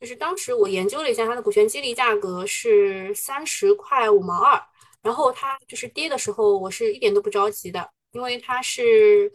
[0.00, 4.60] 就是当时我研究了一下它的股权激励价格是三十块五毛二，
[5.04, 9.30] 然后它就是跌的时候，我是一点都不着急的，因为它是，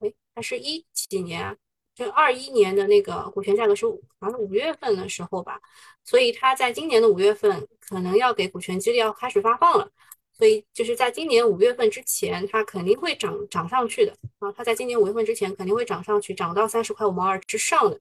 [0.00, 1.56] 哎，它是一几年啊？
[1.94, 5.58] 就二一年的那个股权价格是好像是五月份的时候吧，
[6.04, 9.88] 所以它在今年的五月份可能要给股权激励要开始发放了，
[10.32, 17.98] 所以就是在今年五月份之前，它肯定会涨涨上去的啊，它在今年五月份之前肯定会涨上去，涨到三十块五毛二之上的。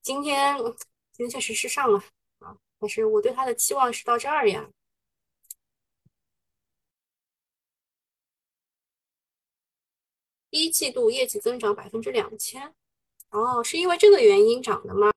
[0.00, 0.56] 今天
[1.12, 1.98] 今天确实是上了
[2.38, 4.66] 啊，但是我对它的期望是到这儿呀。
[10.50, 12.74] 一季度业绩增长百分之两千。
[13.30, 15.10] 哦，是因为这个原因涨的吗？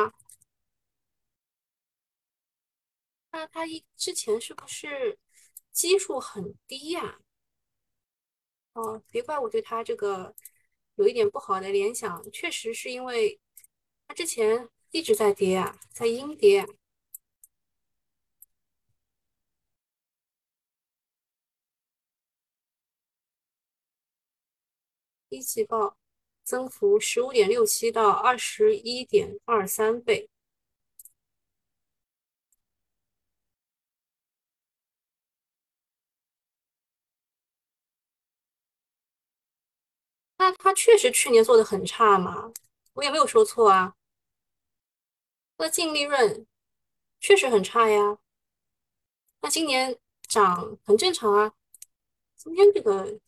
[3.32, 5.17] 那它一之前是不是
[5.72, 7.20] 基数很低呀？
[8.74, 10.36] 哦，别怪我对它这个
[10.96, 13.39] 有一点不好的联想，确实是因为
[14.08, 16.67] 它之前一直在跌啊，在阴跌。
[25.32, 25.98] 一季报
[26.44, 30.30] 增幅十五点六七到二十一点二三倍。
[40.38, 42.52] 那他确实去年做的很差嘛
[42.94, 43.96] 我也没有说错啊。
[45.58, 46.46] 那净利润
[47.22, 48.17] 确实很差呀。
[49.41, 51.54] 那今年涨很正常啊
[52.36, 53.20] 今天这个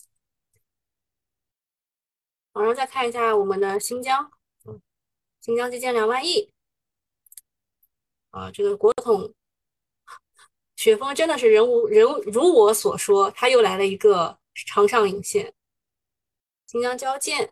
[2.53, 4.31] 然后再看一下我们的新疆，
[5.41, 6.53] 新疆基建两万亿。
[8.29, 9.33] 啊，这个国统
[10.75, 15.53] 雪峰真的是人无人如我所说，他又来了一个长上影线。
[16.65, 17.51] 新疆交建、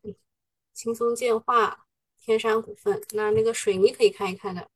[0.73, 1.85] 轻松建化、
[2.17, 4.69] 天山股份，那那个水泥可以看一看的，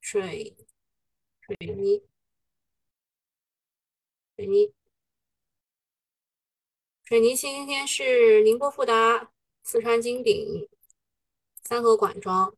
[0.00, 0.56] 水
[1.40, 2.02] 水泥。
[4.36, 4.72] 水泥。
[7.08, 9.30] 水泥，今天是宁波富达、
[9.62, 10.68] 四川金鼎、
[11.62, 12.52] 三河管庄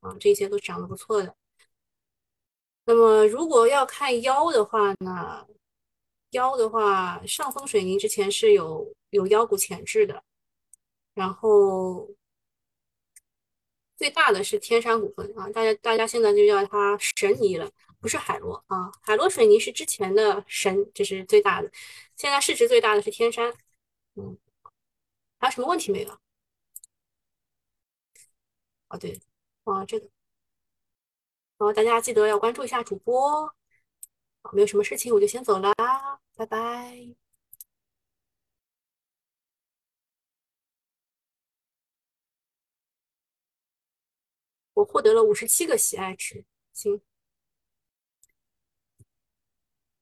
[0.00, 1.36] 啊，这些都涨得不错的。
[2.84, 5.46] 那么如果要看腰的话呢？
[6.30, 10.24] 腰的话，上峰水泥之前是有有腰股潜质的，
[11.14, 12.10] 然后
[13.96, 17.70] 最大的是天山股份啊，大家大家现在就叫它神泥了，
[18.02, 21.70] 不是海螺啊，海螺水泥是之前的神，这是最大的，
[22.16, 23.54] 现在市值最大的是天山，
[24.16, 24.36] 嗯，
[25.38, 26.18] 还有什么问题没有？
[28.88, 29.20] 哦对，
[29.64, 30.08] 啊这个，
[31.58, 33.54] 哦大家记得要关注一下主播。
[34.52, 35.72] 没有什么事情，我就先走了，
[36.34, 37.14] 拜拜。
[44.74, 47.00] 我获得了五十七个喜爱值，行。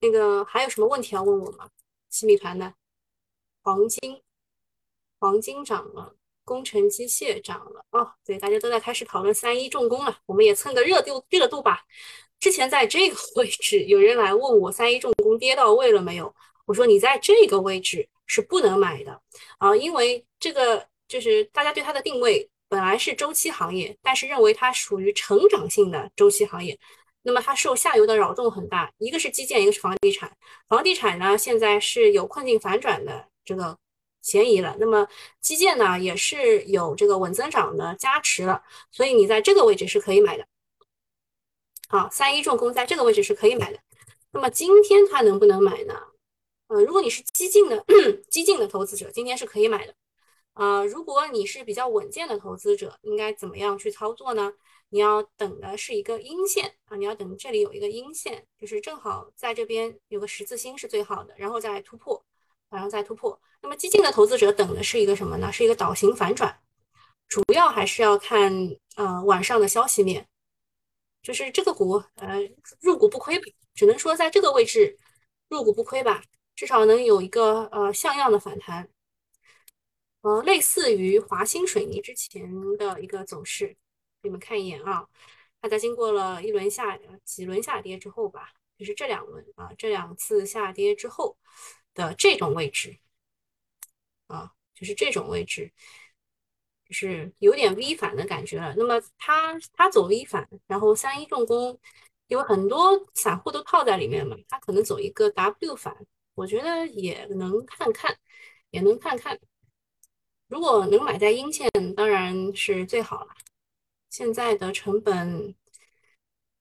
[0.00, 1.68] 那个还有什么问题要问我吗？
[2.08, 2.72] 新米团的
[3.62, 4.22] 黄金，
[5.18, 11.84] 黄金涨了，工程机械涨了，哦，对，大家都在开始讨论三一重工了，我们也蹭个热度热度吧。
[12.38, 16.34] 之前在这个 位置，有人来问我三一重工跌到位了没有？
[16.64, 19.20] 我说你在这个位置是不能买的
[19.58, 26.78] 啊，因为这个就是大家对它的定位本来是周期行业，但是认为它属于成长性的周期行业。
[27.22, 30.36] 那么它受下游的扰动很大，一个是基建，一个是房地产。
[30.68, 33.76] 房地产呢现在是有困境反转的这个
[34.22, 35.06] 嫌疑了，那么
[35.40, 40.46] 基建呢也是有这个稳增长的加持了，所以你在这个位置是可以买的。
[41.88, 43.78] 好，三一重工在这个位置是可以买的。
[44.32, 45.94] 那么今天它能不能买呢？
[46.68, 47.84] 呃，如果你是激进的
[48.30, 49.94] 激进的投资者，今天是可以买的。
[50.54, 54.52] 呃，如果你是比较稳健的投资者，应该怎么样去操作呢？
[54.90, 62.22] 你要等的是一个阴线啊，你要等这里有一个阴线，就是正好在这边有个十字星是最好的，然后再突破，
[62.68, 63.40] 然后再突破。
[63.62, 65.50] 那么激进的投资者等的是一个什么呢？
[65.52, 66.60] 是一个倒型反转，
[67.28, 68.52] 主要还是要看
[68.96, 70.26] 呃晚上的消息面。
[71.22, 72.40] 就是这个股，呃，
[72.80, 73.38] 入股不亏，
[73.74, 74.96] 只能说在这个位置
[75.50, 76.22] 入股不亏吧，
[76.56, 78.88] 至少能有一个呃像样的反弹，
[80.22, 83.76] 呃，类似于华兴水泥之前的一个走势，
[84.22, 85.06] 你们看一眼啊，
[85.60, 91.36] 它在经过了一轮下几轮下跌之后吧，就是这两轮啊，这两次下跌之后
[91.94, 92.98] 的这种位置，
[94.26, 95.72] 啊，就是这种位置。
[96.86, 98.74] 就是有点 V 反的感觉了。
[98.76, 101.78] 那么它它走 V 反，然后三一重工
[102.26, 105.96] 有很多散户都套在里面嘛，它可能走一个 W 反，
[106.34, 108.18] 我觉得也能看看，
[108.70, 109.38] 也能看看。
[110.48, 113.34] 如果能买在阴线，当然是最好了。
[114.10, 115.54] 现在的成本，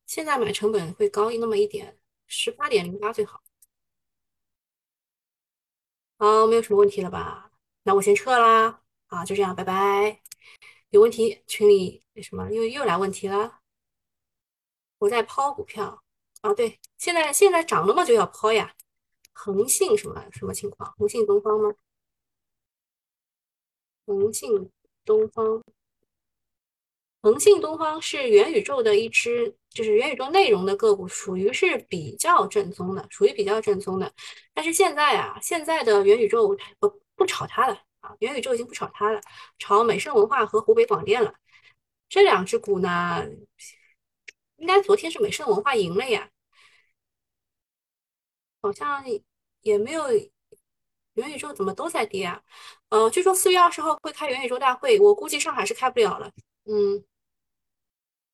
[0.06, 3.44] 现在买成本会高那么一点，十八点零八最好。
[6.18, 7.52] 好，没有什么问题了吧？
[7.84, 8.82] 那我先撤啦。
[9.08, 10.22] 啊，就这样，拜拜。
[10.90, 13.62] 有问题，群里什么又又来问题了？
[15.00, 16.04] 我在抛股票
[16.42, 18.76] 啊，对，现在现在涨了嘛，就要抛呀。
[19.34, 20.94] 恒信什么什么情况？
[20.98, 21.74] 恒信东方吗？
[24.06, 24.70] 恒信
[25.06, 25.64] 东方，
[27.22, 34.12] 恒信东方是元宇宙的一只，就是元宇宙内容的个股，属于是比较正宗的，属于比较正宗的。
[34.54, 37.82] 但是现在啊，现在的元宇宙不不炒它了。
[38.00, 39.20] 啊，元宇宙已经不炒它了，
[39.58, 41.34] 炒美盛文化和湖北广电了。
[42.08, 43.28] 这两只股呢，
[44.56, 46.30] 应该昨天是美盛文化赢了呀，
[48.62, 49.04] 好像
[49.62, 50.06] 也没有。
[51.16, 52.42] 元宇宙怎么都在跌啊？
[52.88, 56.32] 呃，据说四月二十号会开元宇宙大会，我估计上海是开不了了。
[56.64, 57.04] 嗯，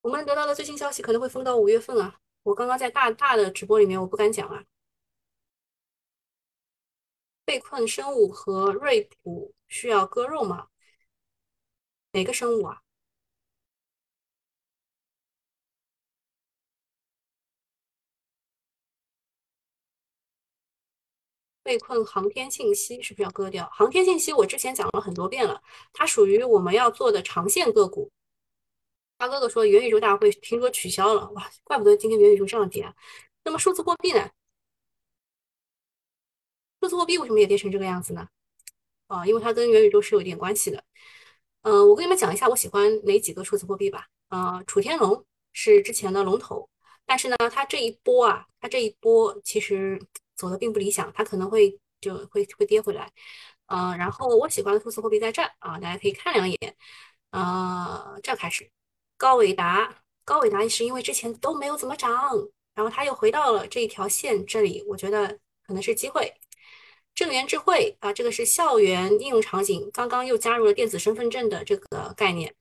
[0.06, 2.20] 我们得到的最新消息可能会封到五月份啊。
[2.44, 4.64] 我刚刚在大大的直播里面，我不敢讲啊。
[7.44, 10.68] 被困生物和瑞普需要割肉吗？
[12.12, 12.84] 哪个生物啊？
[21.64, 23.68] 被困航天信息是不是要割掉？
[23.72, 28.12] 航天信息我之前讲了很多遍了，它属于我们要做的长线个股。
[29.18, 32.94] 大哥哥说元宇宙大会听说取消了，哇，怪不得今天元宇宙这样跌啊。
[33.44, 34.30] 那么数字货币呢？
[36.82, 38.28] 数字货币为什么也跌成这个样子呢？
[39.08, 40.84] 啊，因为它跟元宇宙是有一点关系的。
[41.62, 44.08] 嗯，我跟你们讲一下我喜欢哪几个数字货币吧。
[44.28, 46.70] 啊，楚天龙是之前的龙头，
[47.06, 50.00] 但是呢，它这一波啊，它这一波其实
[50.36, 53.12] 走的并不理想，它可能会就会会跌回来。
[53.68, 56.76] 嗯，然后我喜欢的数字货币在这啊，大家可以看两眼。
[57.32, 58.70] 啊，这开始，
[59.18, 62.12] 高伟达，高伟达是因为之前都没有怎么涨，
[62.74, 66.34] 然后它又回到了这一条线这里，我觉得可能是机会。
[67.14, 72.54] 正源智慧啊，这个是校园应用场景，刚刚又加入了电子身份证的这个概念。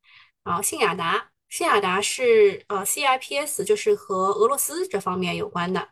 [0.45, 5.89] 然后信雅达，信雅达是呃 CIPS，就是和俄罗斯这方面有关的。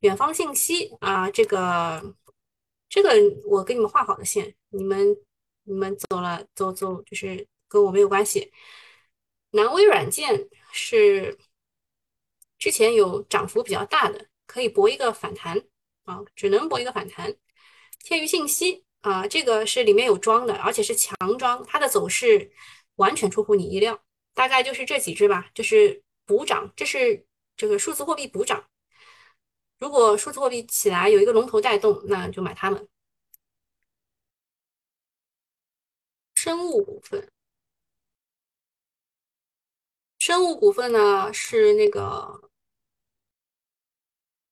[0.00, 2.14] 远方信息啊，这个
[2.90, 3.14] 这个
[3.46, 5.16] 我给你们画好的线，你们
[5.64, 8.52] 你们走了走走，就是跟我没有关系。
[9.56, 11.38] 南威软件是
[12.58, 15.58] 之前有涨幅比较大的，可以博一个反弹
[16.04, 17.34] 啊，只能博一个反弹。
[18.00, 22.52] 天娱信息啊，这个是里面有庄的，而且是强庄，它的走势
[22.96, 24.04] 完全出乎你意料。
[24.34, 27.26] 大概就是这几只吧，就是补涨，这是
[27.56, 28.68] 这个数字货币补涨。
[29.78, 32.86] 如果数字货币起来有一个龙头带动，那就买它们。
[36.34, 37.32] 生物股份，
[40.26, 42.50] 生物股份呢是那个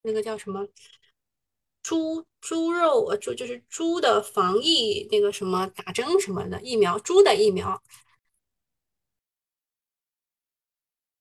[0.03, 0.69] 那个叫什么？
[1.83, 7.83] 猪猪肉呃，就就是猪的防疫那个什么打针什么的疫苗，猪的疫苗，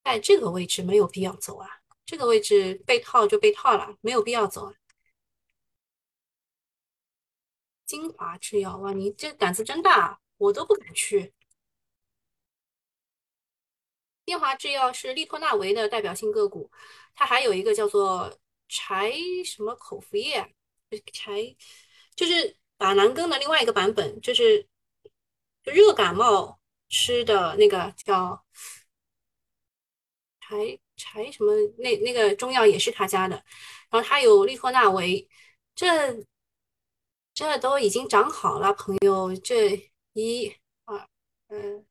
[0.04, 4.76] 在这个位置没有必要走啊，这个位置被套就被套了，没有必要走啊。
[7.88, 11.34] 精华制药哇，你这胆子真大，我都不敢去。
[14.26, 16.69] 精华制药是利托纳维的代表性个股，
[17.15, 18.32] 它还有一个叫做。
[18.76, 19.13] 柴
[19.45, 20.51] 什么口服液？
[21.11, 21.55] 柴
[22.15, 24.67] 就是板蓝根的另外一个版本，就是
[25.61, 26.59] 就热感冒
[26.89, 28.43] 吃的那个叫
[30.39, 33.36] 柴柴什么那那个中药也是他家的，
[33.91, 35.28] 然后他有利托纳维，
[35.76, 36.26] 这
[37.32, 40.51] 这都已经长好了，朋友，这一
[40.86, 41.07] 二
[41.49, 41.86] 嗯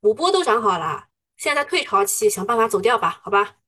[0.00, 3.58] 五波都长好了，现在退潮期，想办法走掉吧，好吧。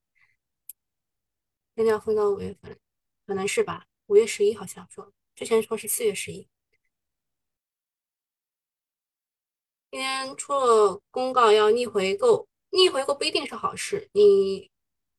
[1.77, 2.79] 现在要分到五月份，
[3.27, 3.87] 可能是吧？
[4.07, 6.49] 五月十一好像说，之前说是四月十一。
[9.91, 14.09] 今天出了公告要逆回购，逆回购不一定是好事。
[14.13, 14.71] 你，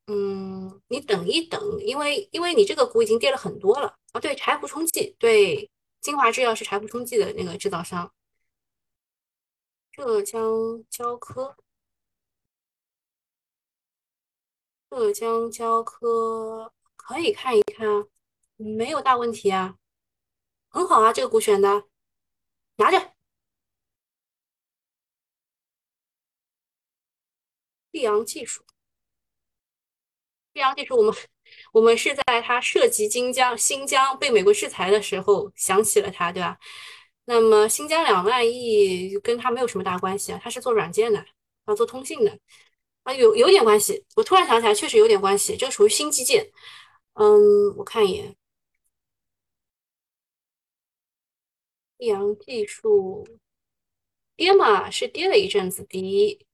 [0.08, 4.20] 嗯，你等一等，因为因为你这个股已经跌了很多了啊。
[4.20, 5.70] 对，柴胡冲剂，对，
[6.02, 8.12] 精华制药是柴胡冲剂的那个制造商。
[9.92, 11.56] 浙江交科。
[14.90, 18.08] 浙江交科可以看一看，
[18.58, 19.78] 没有大问题啊，
[20.70, 21.86] 很好啊，这个股选的，
[22.78, 23.14] 拿着。
[27.92, 28.64] 溧阳技术，
[30.54, 31.14] 溧阳技术，我们
[31.72, 36.58] 我们是在它涉及新疆新疆被美国制裁的时候想起了它，对吧？
[37.26, 41.24] 那么新疆两万亿跟它没有什么大关系啊，它是做软件的，
[41.66, 42.40] 啊，做通信的。
[43.14, 46.52] 有有点关系，我突然想起来，确实有点关系，这个属于新基建。
[47.14, 48.36] 嗯，我看一眼，
[51.98, 53.28] 益阳技术
[54.36, 56.46] 跌嘛，是跌了一阵子，低，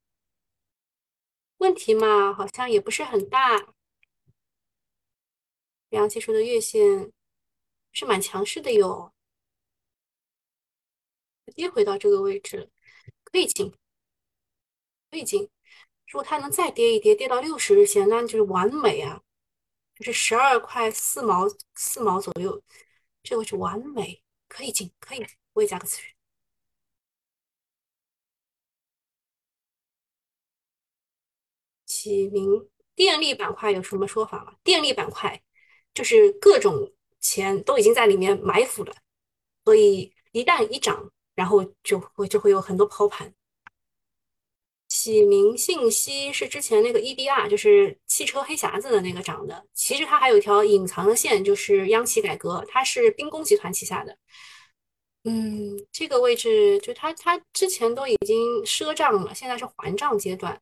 [1.57, 3.75] 问题嘛，好像也不是很大。
[5.89, 7.11] 益阳技术的月线
[7.91, 9.13] 是蛮强势的哟，
[11.55, 12.69] 跌回到这个位置，
[13.23, 13.71] 可以进，
[15.11, 15.49] 可以进。
[16.15, 19.21] 如果它能再跌一跌，跌到六十日线，那就是完美啊！
[19.97, 22.63] 就是十二块四毛四毛左右，
[23.21, 26.15] 这个是完美，可以进，可以，我也加个词语。
[31.85, 34.55] 启明电力板块有什么说法吗？
[34.63, 35.43] 电力板块
[35.93, 38.95] 就是各种钱都已经在里面埋伏了，
[39.65, 43.35] 所以一旦一涨，然后就会就会有很多抛盘。
[44.97, 49.67] 启明信息是之前那个 EDR，就是汽车黑匣子的那个涨的。
[49.73, 54.17] 其实它还有一条隐藏的线，就是央企改革，它是兵工集团旗下的。
[55.25, 60.61] 嗯，这个位置就它它之前都已经赊账了，现在是还账阶段。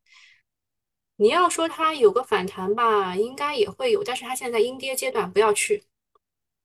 [1.16, 5.84] 你要说它有个反弹吧，应该也会有，但是它现在阴跌阶段，不要去。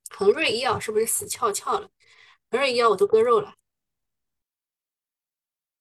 [0.09, 1.91] 恒瑞医药是不是死翘翘了？
[2.49, 3.53] 恒瑞医药我都割肉了，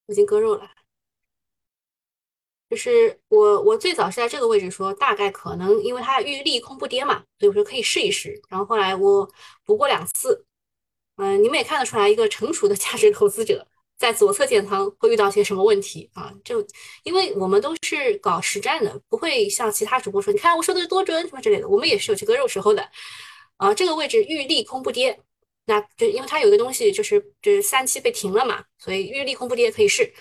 [0.07, 0.78] 我已经割肉了。
[2.71, 8.41] 就是我我最早是在这个位置说，大概可能因为它预利空不跌嘛，所以我说可以试一试。
[8.49, 9.29] 然后后来我
[9.65, 10.45] 补过两次，
[11.17, 13.67] 嗯，你们也看得出来，一个成熟的价值投资者
[13.97, 16.33] 在左侧建仓会遇到些什么问题啊？
[16.45, 16.65] 就
[17.05, 22.89] 因为我们都是搞实战的，不会像其他主播说，你看我说的多准什么之类的，我们也是有这割肉时候的。
[23.57, 25.19] 啊，这个位置预利空不跌，
[25.65, 30.13] 那就因为它有一个东西就是就是三期被停了嘛，所以预利空不跌可以试。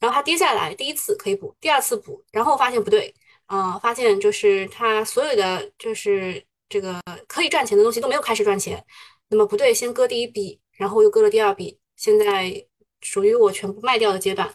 [0.00, 3.14] 然后它跌下来，第一次可以补，第二次补，然后发现不对
[3.46, 8.84] 啊，发现就是它所有的就是这个可以赚钱的东西都没有开始赚钱，
[9.28, 12.66] 那么不对，先割第一笔，然后又割了第二笔，现在
[13.02, 14.52] 属于我全部卖掉的阶段。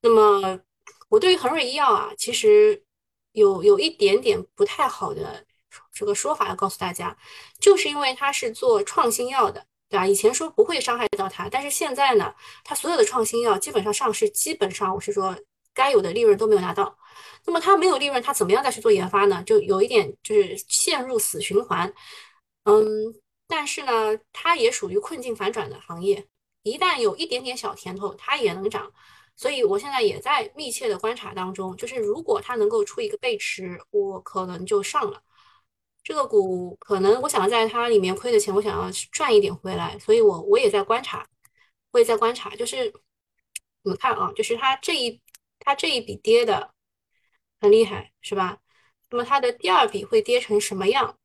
[0.00, 0.58] 那么
[1.08, 2.82] 我对于恒瑞医药啊，其实
[3.32, 5.44] 有有一点点不太好的
[5.92, 7.16] 这个说法要告诉大家，
[7.60, 9.66] 就是因为它是做创新药的。
[9.88, 10.06] 对吧？
[10.06, 15.36] 以前说不会伤害到它，但是现在呢，它所有的创新药基本上上市，基本上我是说
[15.72, 16.96] 该有的利润都没有拿到。
[17.46, 19.42] 那么它没有利润，它怎么样再去做研发呢？
[19.44, 21.92] 就有一点就是陷入死循环。
[22.64, 22.84] 嗯，
[23.46, 26.26] 但是呢，它也属于困境反转的行业，
[26.62, 28.92] 一旦有一点点小甜头，它也能涨。
[29.36, 35.22] 所以我现在也在密切的观察当中，就是如果它能够出一个背驰，我可能就上了。
[36.08, 41.28] 这个股可能我想要在它里面亏的钱，我想要赚一点回来，所以我我也在观察，
[41.90, 42.86] 我也在观察，就是
[43.82, 45.20] 你们看啊，就是它这一
[45.58, 46.72] 它这一笔跌的
[47.60, 48.58] 很厉害，是吧？
[49.10, 51.18] 那么它的第二笔会跌成什么样，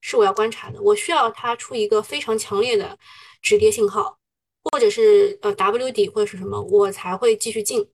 [0.00, 0.80] 是我要观察的。
[0.80, 2.98] 我需要它出一个非常强烈的
[3.42, 4.18] 止跌信号，
[4.64, 7.86] 或者是呃 W 底或者是什么，我才会继续进，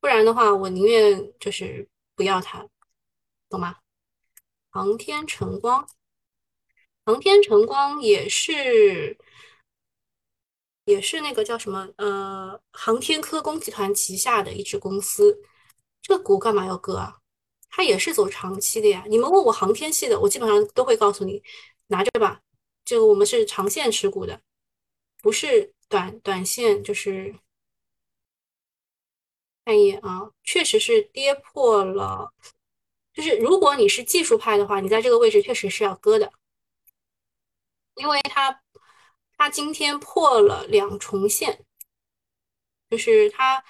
[0.00, 2.66] 不然的话，我宁愿就是不要它，
[3.48, 3.76] 懂吗？
[4.78, 5.88] 航天晨光，
[7.04, 9.18] 航天晨光也是，
[10.84, 15.42] 也是那个叫什么呃，航天科工集团旗下的一支公司。
[16.00, 17.18] 这个股干嘛要割啊？
[17.68, 19.04] 它也是走长期的呀。
[19.08, 21.42] 你们问我航天系的，我基本上都会告诉你，
[21.88, 22.40] 拿着吧。
[22.84, 24.40] 这个我们是长线持股的，
[25.20, 26.84] 不是短短线。
[26.84, 27.34] 就是
[29.64, 32.32] 看一眼啊，确实是跌破了。
[33.18, 36.32] 就是如果你是技术派的话，你在这个位置确实是要割的，
[37.96, 38.62] 因为它
[39.36, 41.64] 它今天破了两重线，
[42.88, 43.64] 就是它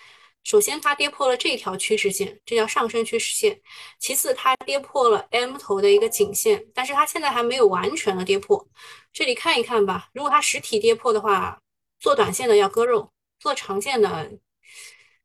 [0.44, 3.58] 首先它跌破了这条趋势线，这叫上升趋势线，
[3.98, 8.68] 其次它跌破了 M 头的一个颈线，但是它现在还没有完全的跌破，
[9.14, 10.10] 这里看一看吧。
[10.12, 11.58] 如果它实体跌破的话，
[11.98, 14.30] 做短线的要割肉，做长线的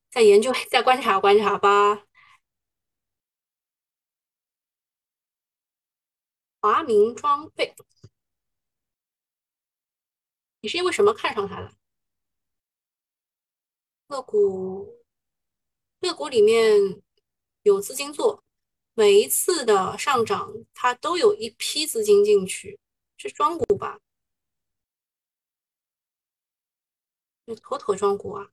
[0.09, 2.03] 再研究 再观察观察吧。
[6.63, 7.75] 华明装备，
[10.61, 11.75] 你是因为什么看上它的？
[14.07, 15.03] 个股，
[15.99, 17.03] 个股里面
[17.63, 18.45] 有资金做，
[18.93, 22.79] 每一次的上涨，它都有一批资金进去，
[23.17, 23.99] 是庄股吧？
[27.61, 28.49] 妥妥庄股啊！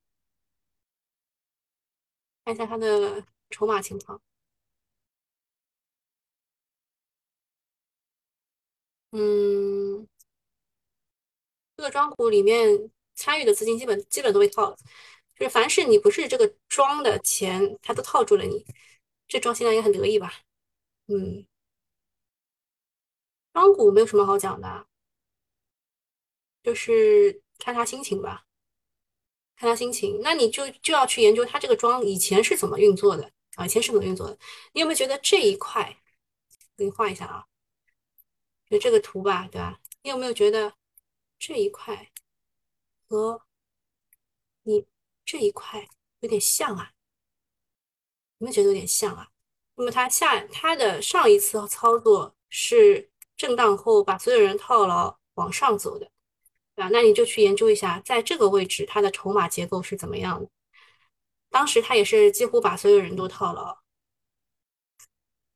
[2.44, 4.20] 看一下它的筹码情况。
[9.12, 10.06] 嗯，
[11.76, 14.76] 这个庄股里面参与的资金基本基本都被套了，
[15.36, 18.64] 就是凡是你不是这个庄的钱，它都套住了你。
[19.26, 20.32] 这庄现在也很得意吧？
[21.08, 21.46] 嗯，
[23.52, 24.86] 庄股没有什么好讲的，
[26.62, 28.44] 就是看他心情吧，
[29.56, 30.20] 看他心情。
[30.22, 33.66] 那你就就要去研究他这个庄以前是怎么运作的啊？
[33.66, 34.38] 以前是怎么运作的？
[34.72, 35.96] 你有没有觉得这一块？
[36.76, 37.46] 给你画一下啊。
[38.70, 39.80] 就这个图吧，对吧？
[40.02, 40.72] 你有没有觉得
[41.38, 42.10] 这一块
[43.08, 43.42] 和
[44.62, 44.86] 你
[45.24, 45.88] 这一块
[46.20, 46.92] 有点像啊？
[48.38, 49.28] 有没有觉得有点像啊？
[49.74, 56.08] 那么它下它的上一次操作是震荡后把所有人套牢往上走的，
[56.76, 56.88] 对吧？
[56.92, 60.48] 那你就去研究一下，在这个位置它的筹码结构是怎么样的？
[61.50, 63.80] 当时它也是几乎把所有人都套牢，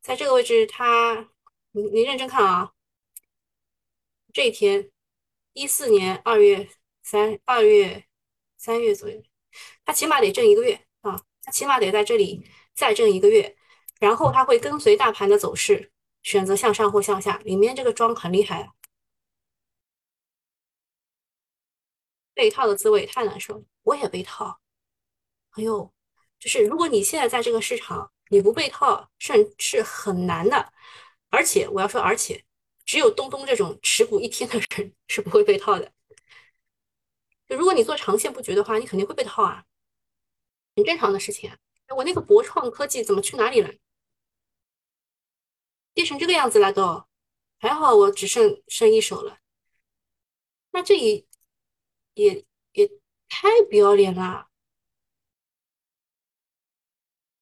[0.03, 1.31] 在这个位置它，
[1.71, 2.73] 你你认真看啊。
[4.35, 4.91] 这一天，
[5.53, 6.69] 一四年二月
[7.05, 8.05] 三二月
[8.57, 9.23] 三月左右，
[9.85, 13.57] 他起码得挣一个月啊，他起码得在这里再挣一个月，
[14.01, 15.93] 然后他会跟随大盘的走势
[16.25, 17.39] 选择向上或向下。
[17.45, 18.75] 里面这个庄很厉害啊，
[22.35, 24.61] 被套的滋味太难受了，我也被套。
[25.51, 25.95] 哎呦，
[26.41, 30.73] 就是如果你现在在这个市场，你不被套，甚是很难的。
[31.31, 32.45] 而且我要说，而且。
[32.95, 35.93] 只有东东这种持股一天的人 是不会被套的。
[37.49, 39.67] 就如果你做长线布局的话，你肯定会被套啊，
[40.77, 41.59] 很正常的事情啊。
[41.97, 43.75] 我那个博创科技怎么去哪里了？
[45.93, 47.09] 跌成这个样子了都，
[47.59, 49.41] 还好我只剩剩一手了。
[50.71, 51.27] 那这也
[52.15, 52.89] 也也
[53.29, 54.49] 太不要脸了，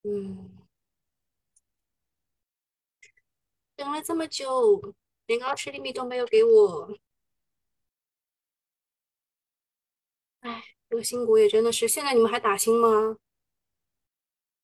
[0.02, 0.66] 嗯，
[3.76, 4.94] 等了这么久，
[5.32, 6.94] 连个二十厘米都没有给我，
[10.40, 13.16] 哎，这个新股也真的是，现在你们还打新吗？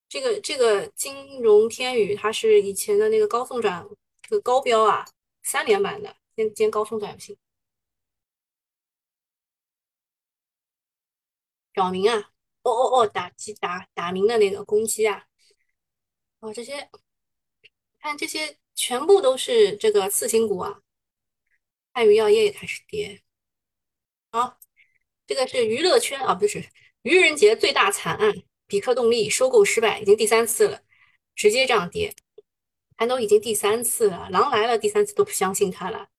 [0.08, 3.88] 这个这个金融天宇，它是以前的那个高送转，
[4.22, 5.06] 这个高标啊，
[5.42, 7.36] 三连板的，今天高送转不行。
[11.72, 12.30] 扰民啊，
[12.62, 15.26] 哦哦哦，打击打打民的那个攻击啊，
[16.40, 16.90] 哦这些，
[18.00, 20.80] 看这些全部都是这个次新股啊，
[21.92, 23.22] 汉语药业也开始跌。
[24.30, 24.56] 好，
[25.26, 26.64] 这个是娱乐圈啊，不是
[27.02, 28.32] 愚人节最大惨案。
[28.68, 30.82] 比克动力收购失败，已经第三次了，
[31.34, 32.14] 直接这样跌，
[32.96, 36.10] 盘都已经第三次了，狼来了，第三次都不相信它了。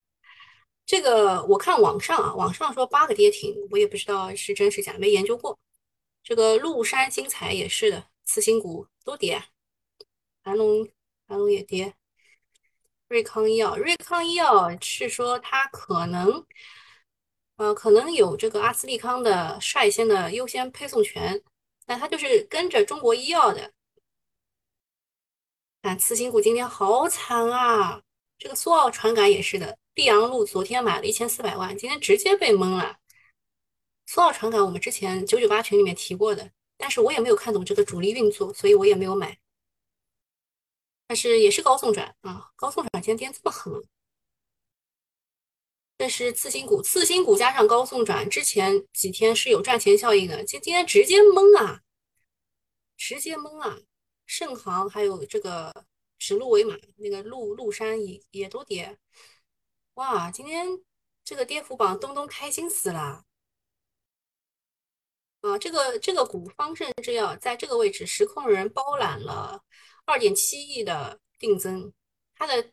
[0.84, 5.60] 这个我看网上啊，网上说八个跌停，我也不知道是真是假，没研究过。
[6.24, 9.44] 这个麓山新材也是的，次新股都跌，
[10.44, 10.90] 韩龙
[11.28, 11.94] 韩龙也跌，
[13.10, 16.46] 瑞康医药瑞康医药是说它可能，
[17.58, 21.42] 呃，可能有这个阿斯利康的率先的优先配送权。
[21.88, 23.74] 那它就是跟着中国医药的，
[25.82, 28.00] 但次新股今天好惨啊！
[28.38, 32.98] 这个苏澳传感也是的，溧阳路昨天买了一千四百万，今天直接被蒙了。
[34.06, 39.39] 苏澳传感我们之前九九八群里面提过的，但是我也没有看懂这个主力运作，所以我也没有买。
[41.10, 43.74] 但是也是高送转啊，高送转今天跌这么狠，
[45.98, 51.82] 这是次新股，次新股加上高送转，之前几天是有赚钱效应的，今今天直接懵啊！
[52.96, 53.80] 直接懵啊！
[54.28, 55.74] 盛航还有这个
[56.20, 58.96] 指鹿为马，那个鹿鹿山也也都跌。
[59.96, 60.68] 哇，今天
[61.24, 63.26] 这个跌幅榜东东开心死了。
[65.42, 69.64] 啊，这个这个股方盛制药在这个位置，实控人包揽了
[70.10, 71.94] 二点七亿的定增，
[72.36, 72.72] 它的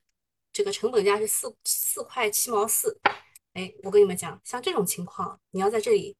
[0.53, 2.99] 这个成本价是四四块七毛四。
[3.53, 6.17] 哎，我跟你们讲，像这种情况，你要在这里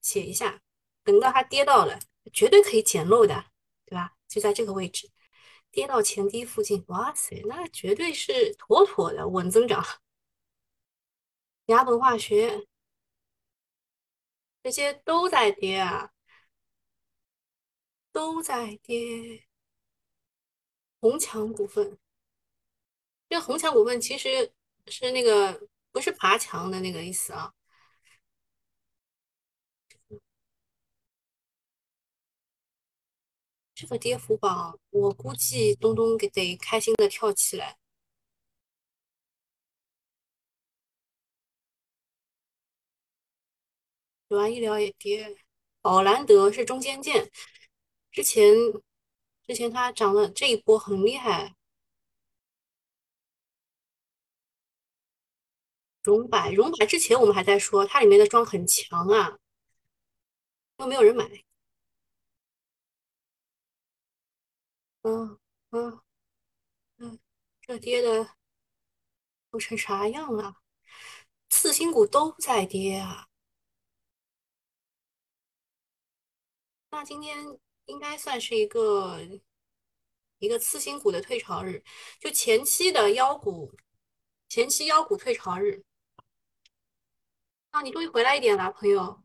[0.00, 0.60] 写一下，
[1.04, 1.98] 等到它跌到了。
[2.32, 3.44] 绝对可以捡漏的，
[3.84, 4.16] 对吧？
[4.26, 5.08] 就在这个位置，
[5.70, 9.84] 跌到前低附近，哇塞，那绝对是妥妥的稳增长。
[11.66, 12.66] 雅本化学
[14.62, 16.10] 这些都在跌啊，
[18.10, 19.45] 都在跌。
[21.08, 21.96] 红墙股份，
[23.28, 24.52] 这红墙股份其实
[24.88, 27.54] 是那个不是爬墙的那个意思啊。
[33.74, 37.76] 这个跌幅榜，我估计东东给得开心的跳起来。
[44.28, 45.36] 九安医疗也跌，
[45.80, 47.30] 宝兰德是中间件，
[48.10, 48.54] 之前
[49.46, 51.54] 之前它涨的这一波很厉害。
[56.02, 59.38] 荣百荣百之前我们还在说它里面的庄很强啊，
[60.78, 61.44] 又没有人买。
[65.02, 65.38] 嗯
[65.70, 66.00] 嗯
[66.98, 67.18] 嗯，
[67.60, 68.36] 这跌的
[69.50, 70.56] 都成啥样了？
[71.48, 73.28] 次新股都在跌啊！
[76.90, 79.18] 那今天应该算是一个
[80.38, 81.82] 一个次新股的退潮日，
[82.20, 83.72] 就前期的妖股，
[84.48, 85.82] 前期妖股退潮日。
[87.70, 89.22] 啊，你终于回来一点了，朋友，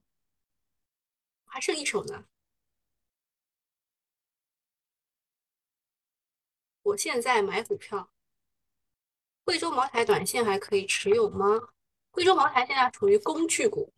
[1.46, 2.26] 还剩一手呢。
[6.84, 8.12] 我现在买股票，
[9.44, 11.46] 贵州茅台短线还可以持有吗？
[12.10, 13.94] 贵州茅台现在处于工具股，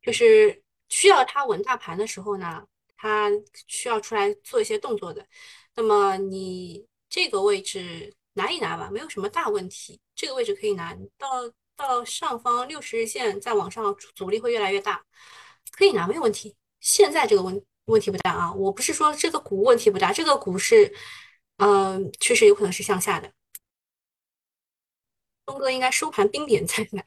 [0.00, 2.66] 就是需要它稳大盘的时候呢，
[3.04, 3.30] 它
[3.66, 5.26] 需要出来做一些动作的。
[5.74, 10.00] 那么你这个位置拿一拿吧，没有什么大问题。
[10.14, 11.28] 这个位置可以拿到
[11.76, 15.04] 到上方六十日线，再往上阻力会越来越大，
[15.70, 16.56] 可以拿没有问题。
[16.80, 20.94] 现在这个问问题不大啊，我不是说这个股问题不大，这个股是。
[21.58, 23.32] 嗯，确实有可能是向下的。
[25.46, 27.06] 东哥应该收盘冰点再买。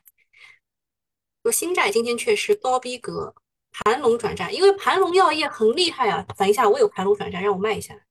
[1.44, 3.36] 说新债今天确实高逼格，
[3.84, 6.24] 盘龙转债，因为盘龙药业很厉害啊。
[6.38, 8.06] 等一下，我有盘龙转债，让我卖一下。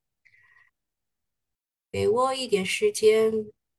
[1.90, 3.32] 给我一点时间，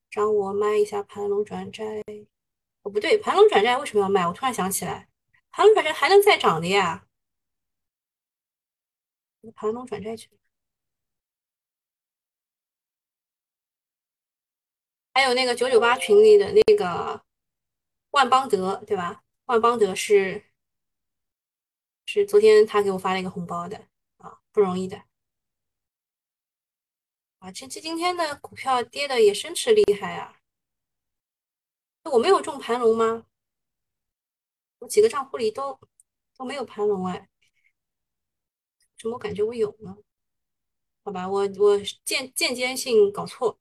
[0.10, 2.04] 让我卖一下盘龙转债。
[2.82, 4.28] 哦，不对，盘龙转债为什么要卖？
[4.28, 5.08] 我突然想起来，
[5.52, 7.06] 盘龙转债还能再涨的呀。
[9.56, 10.30] 盘龙转债去。
[15.14, 17.24] 还有那个九九八群里的那个
[18.12, 19.24] 万邦德，对吧？
[19.46, 20.44] 万邦德是
[22.08, 23.78] 是昨天他给我发了一个红包的
[24.18, 25.04] 啊，不容易的
[27.40, 27.52] 啊！
[27.52, 30.40] 这这今天的股票跌的也真是厉害啊！
[32.06, 33.26] 我没有中盘龙吗？
[34.80, 35.78] 我几个账户里都
[36.38, 37.28] 都没有盘龙哎，
[38.98, 39.98] 怎么感觉我有呢？
[41.04, 43.60] 好吧，我我间间接性搞错，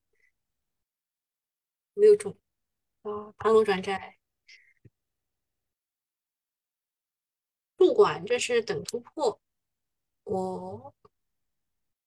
[1.95, 2.39] 没有中
[3.03, 3.33] 啊！
[3.39, 4.16] 盘龙转债，
[7.77, 9.41] 入管这是等突破。
[10.25, 10.95] 我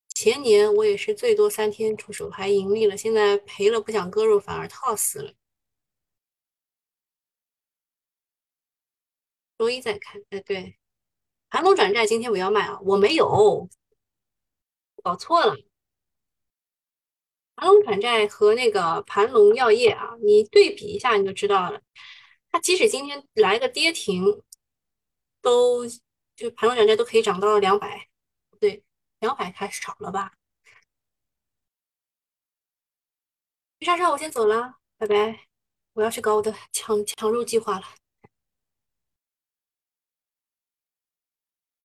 [0.10, 5.34] 前年我也是最多三天出手还盈利了，现在赔了不想割肉，反而套死了。
[9.58, 10.78] 周一再看，哎，对，
[11.50, 13.70] 盘龙转债今天我要卖啊，我没有，
[15.04, 15.56] 搞错了。
[17.56, 21.82] 盘龙转债和那个盘龙药业啊，你对比一下你就知道了。
[22.52, 24.42] 它即使今天来个跌停，
[25.42, 25.88] 都
[26.36, 28.08] 就盘中转债都可以涨到两百，
[28.60, 28.84] 对，
[29.20, 30.34] 两百太少了吧？
[33.82, 35.48] 莎莎，我先走了，拜拜，
[35.94, 37.88] 我要去搞我的抢抢肉计划了。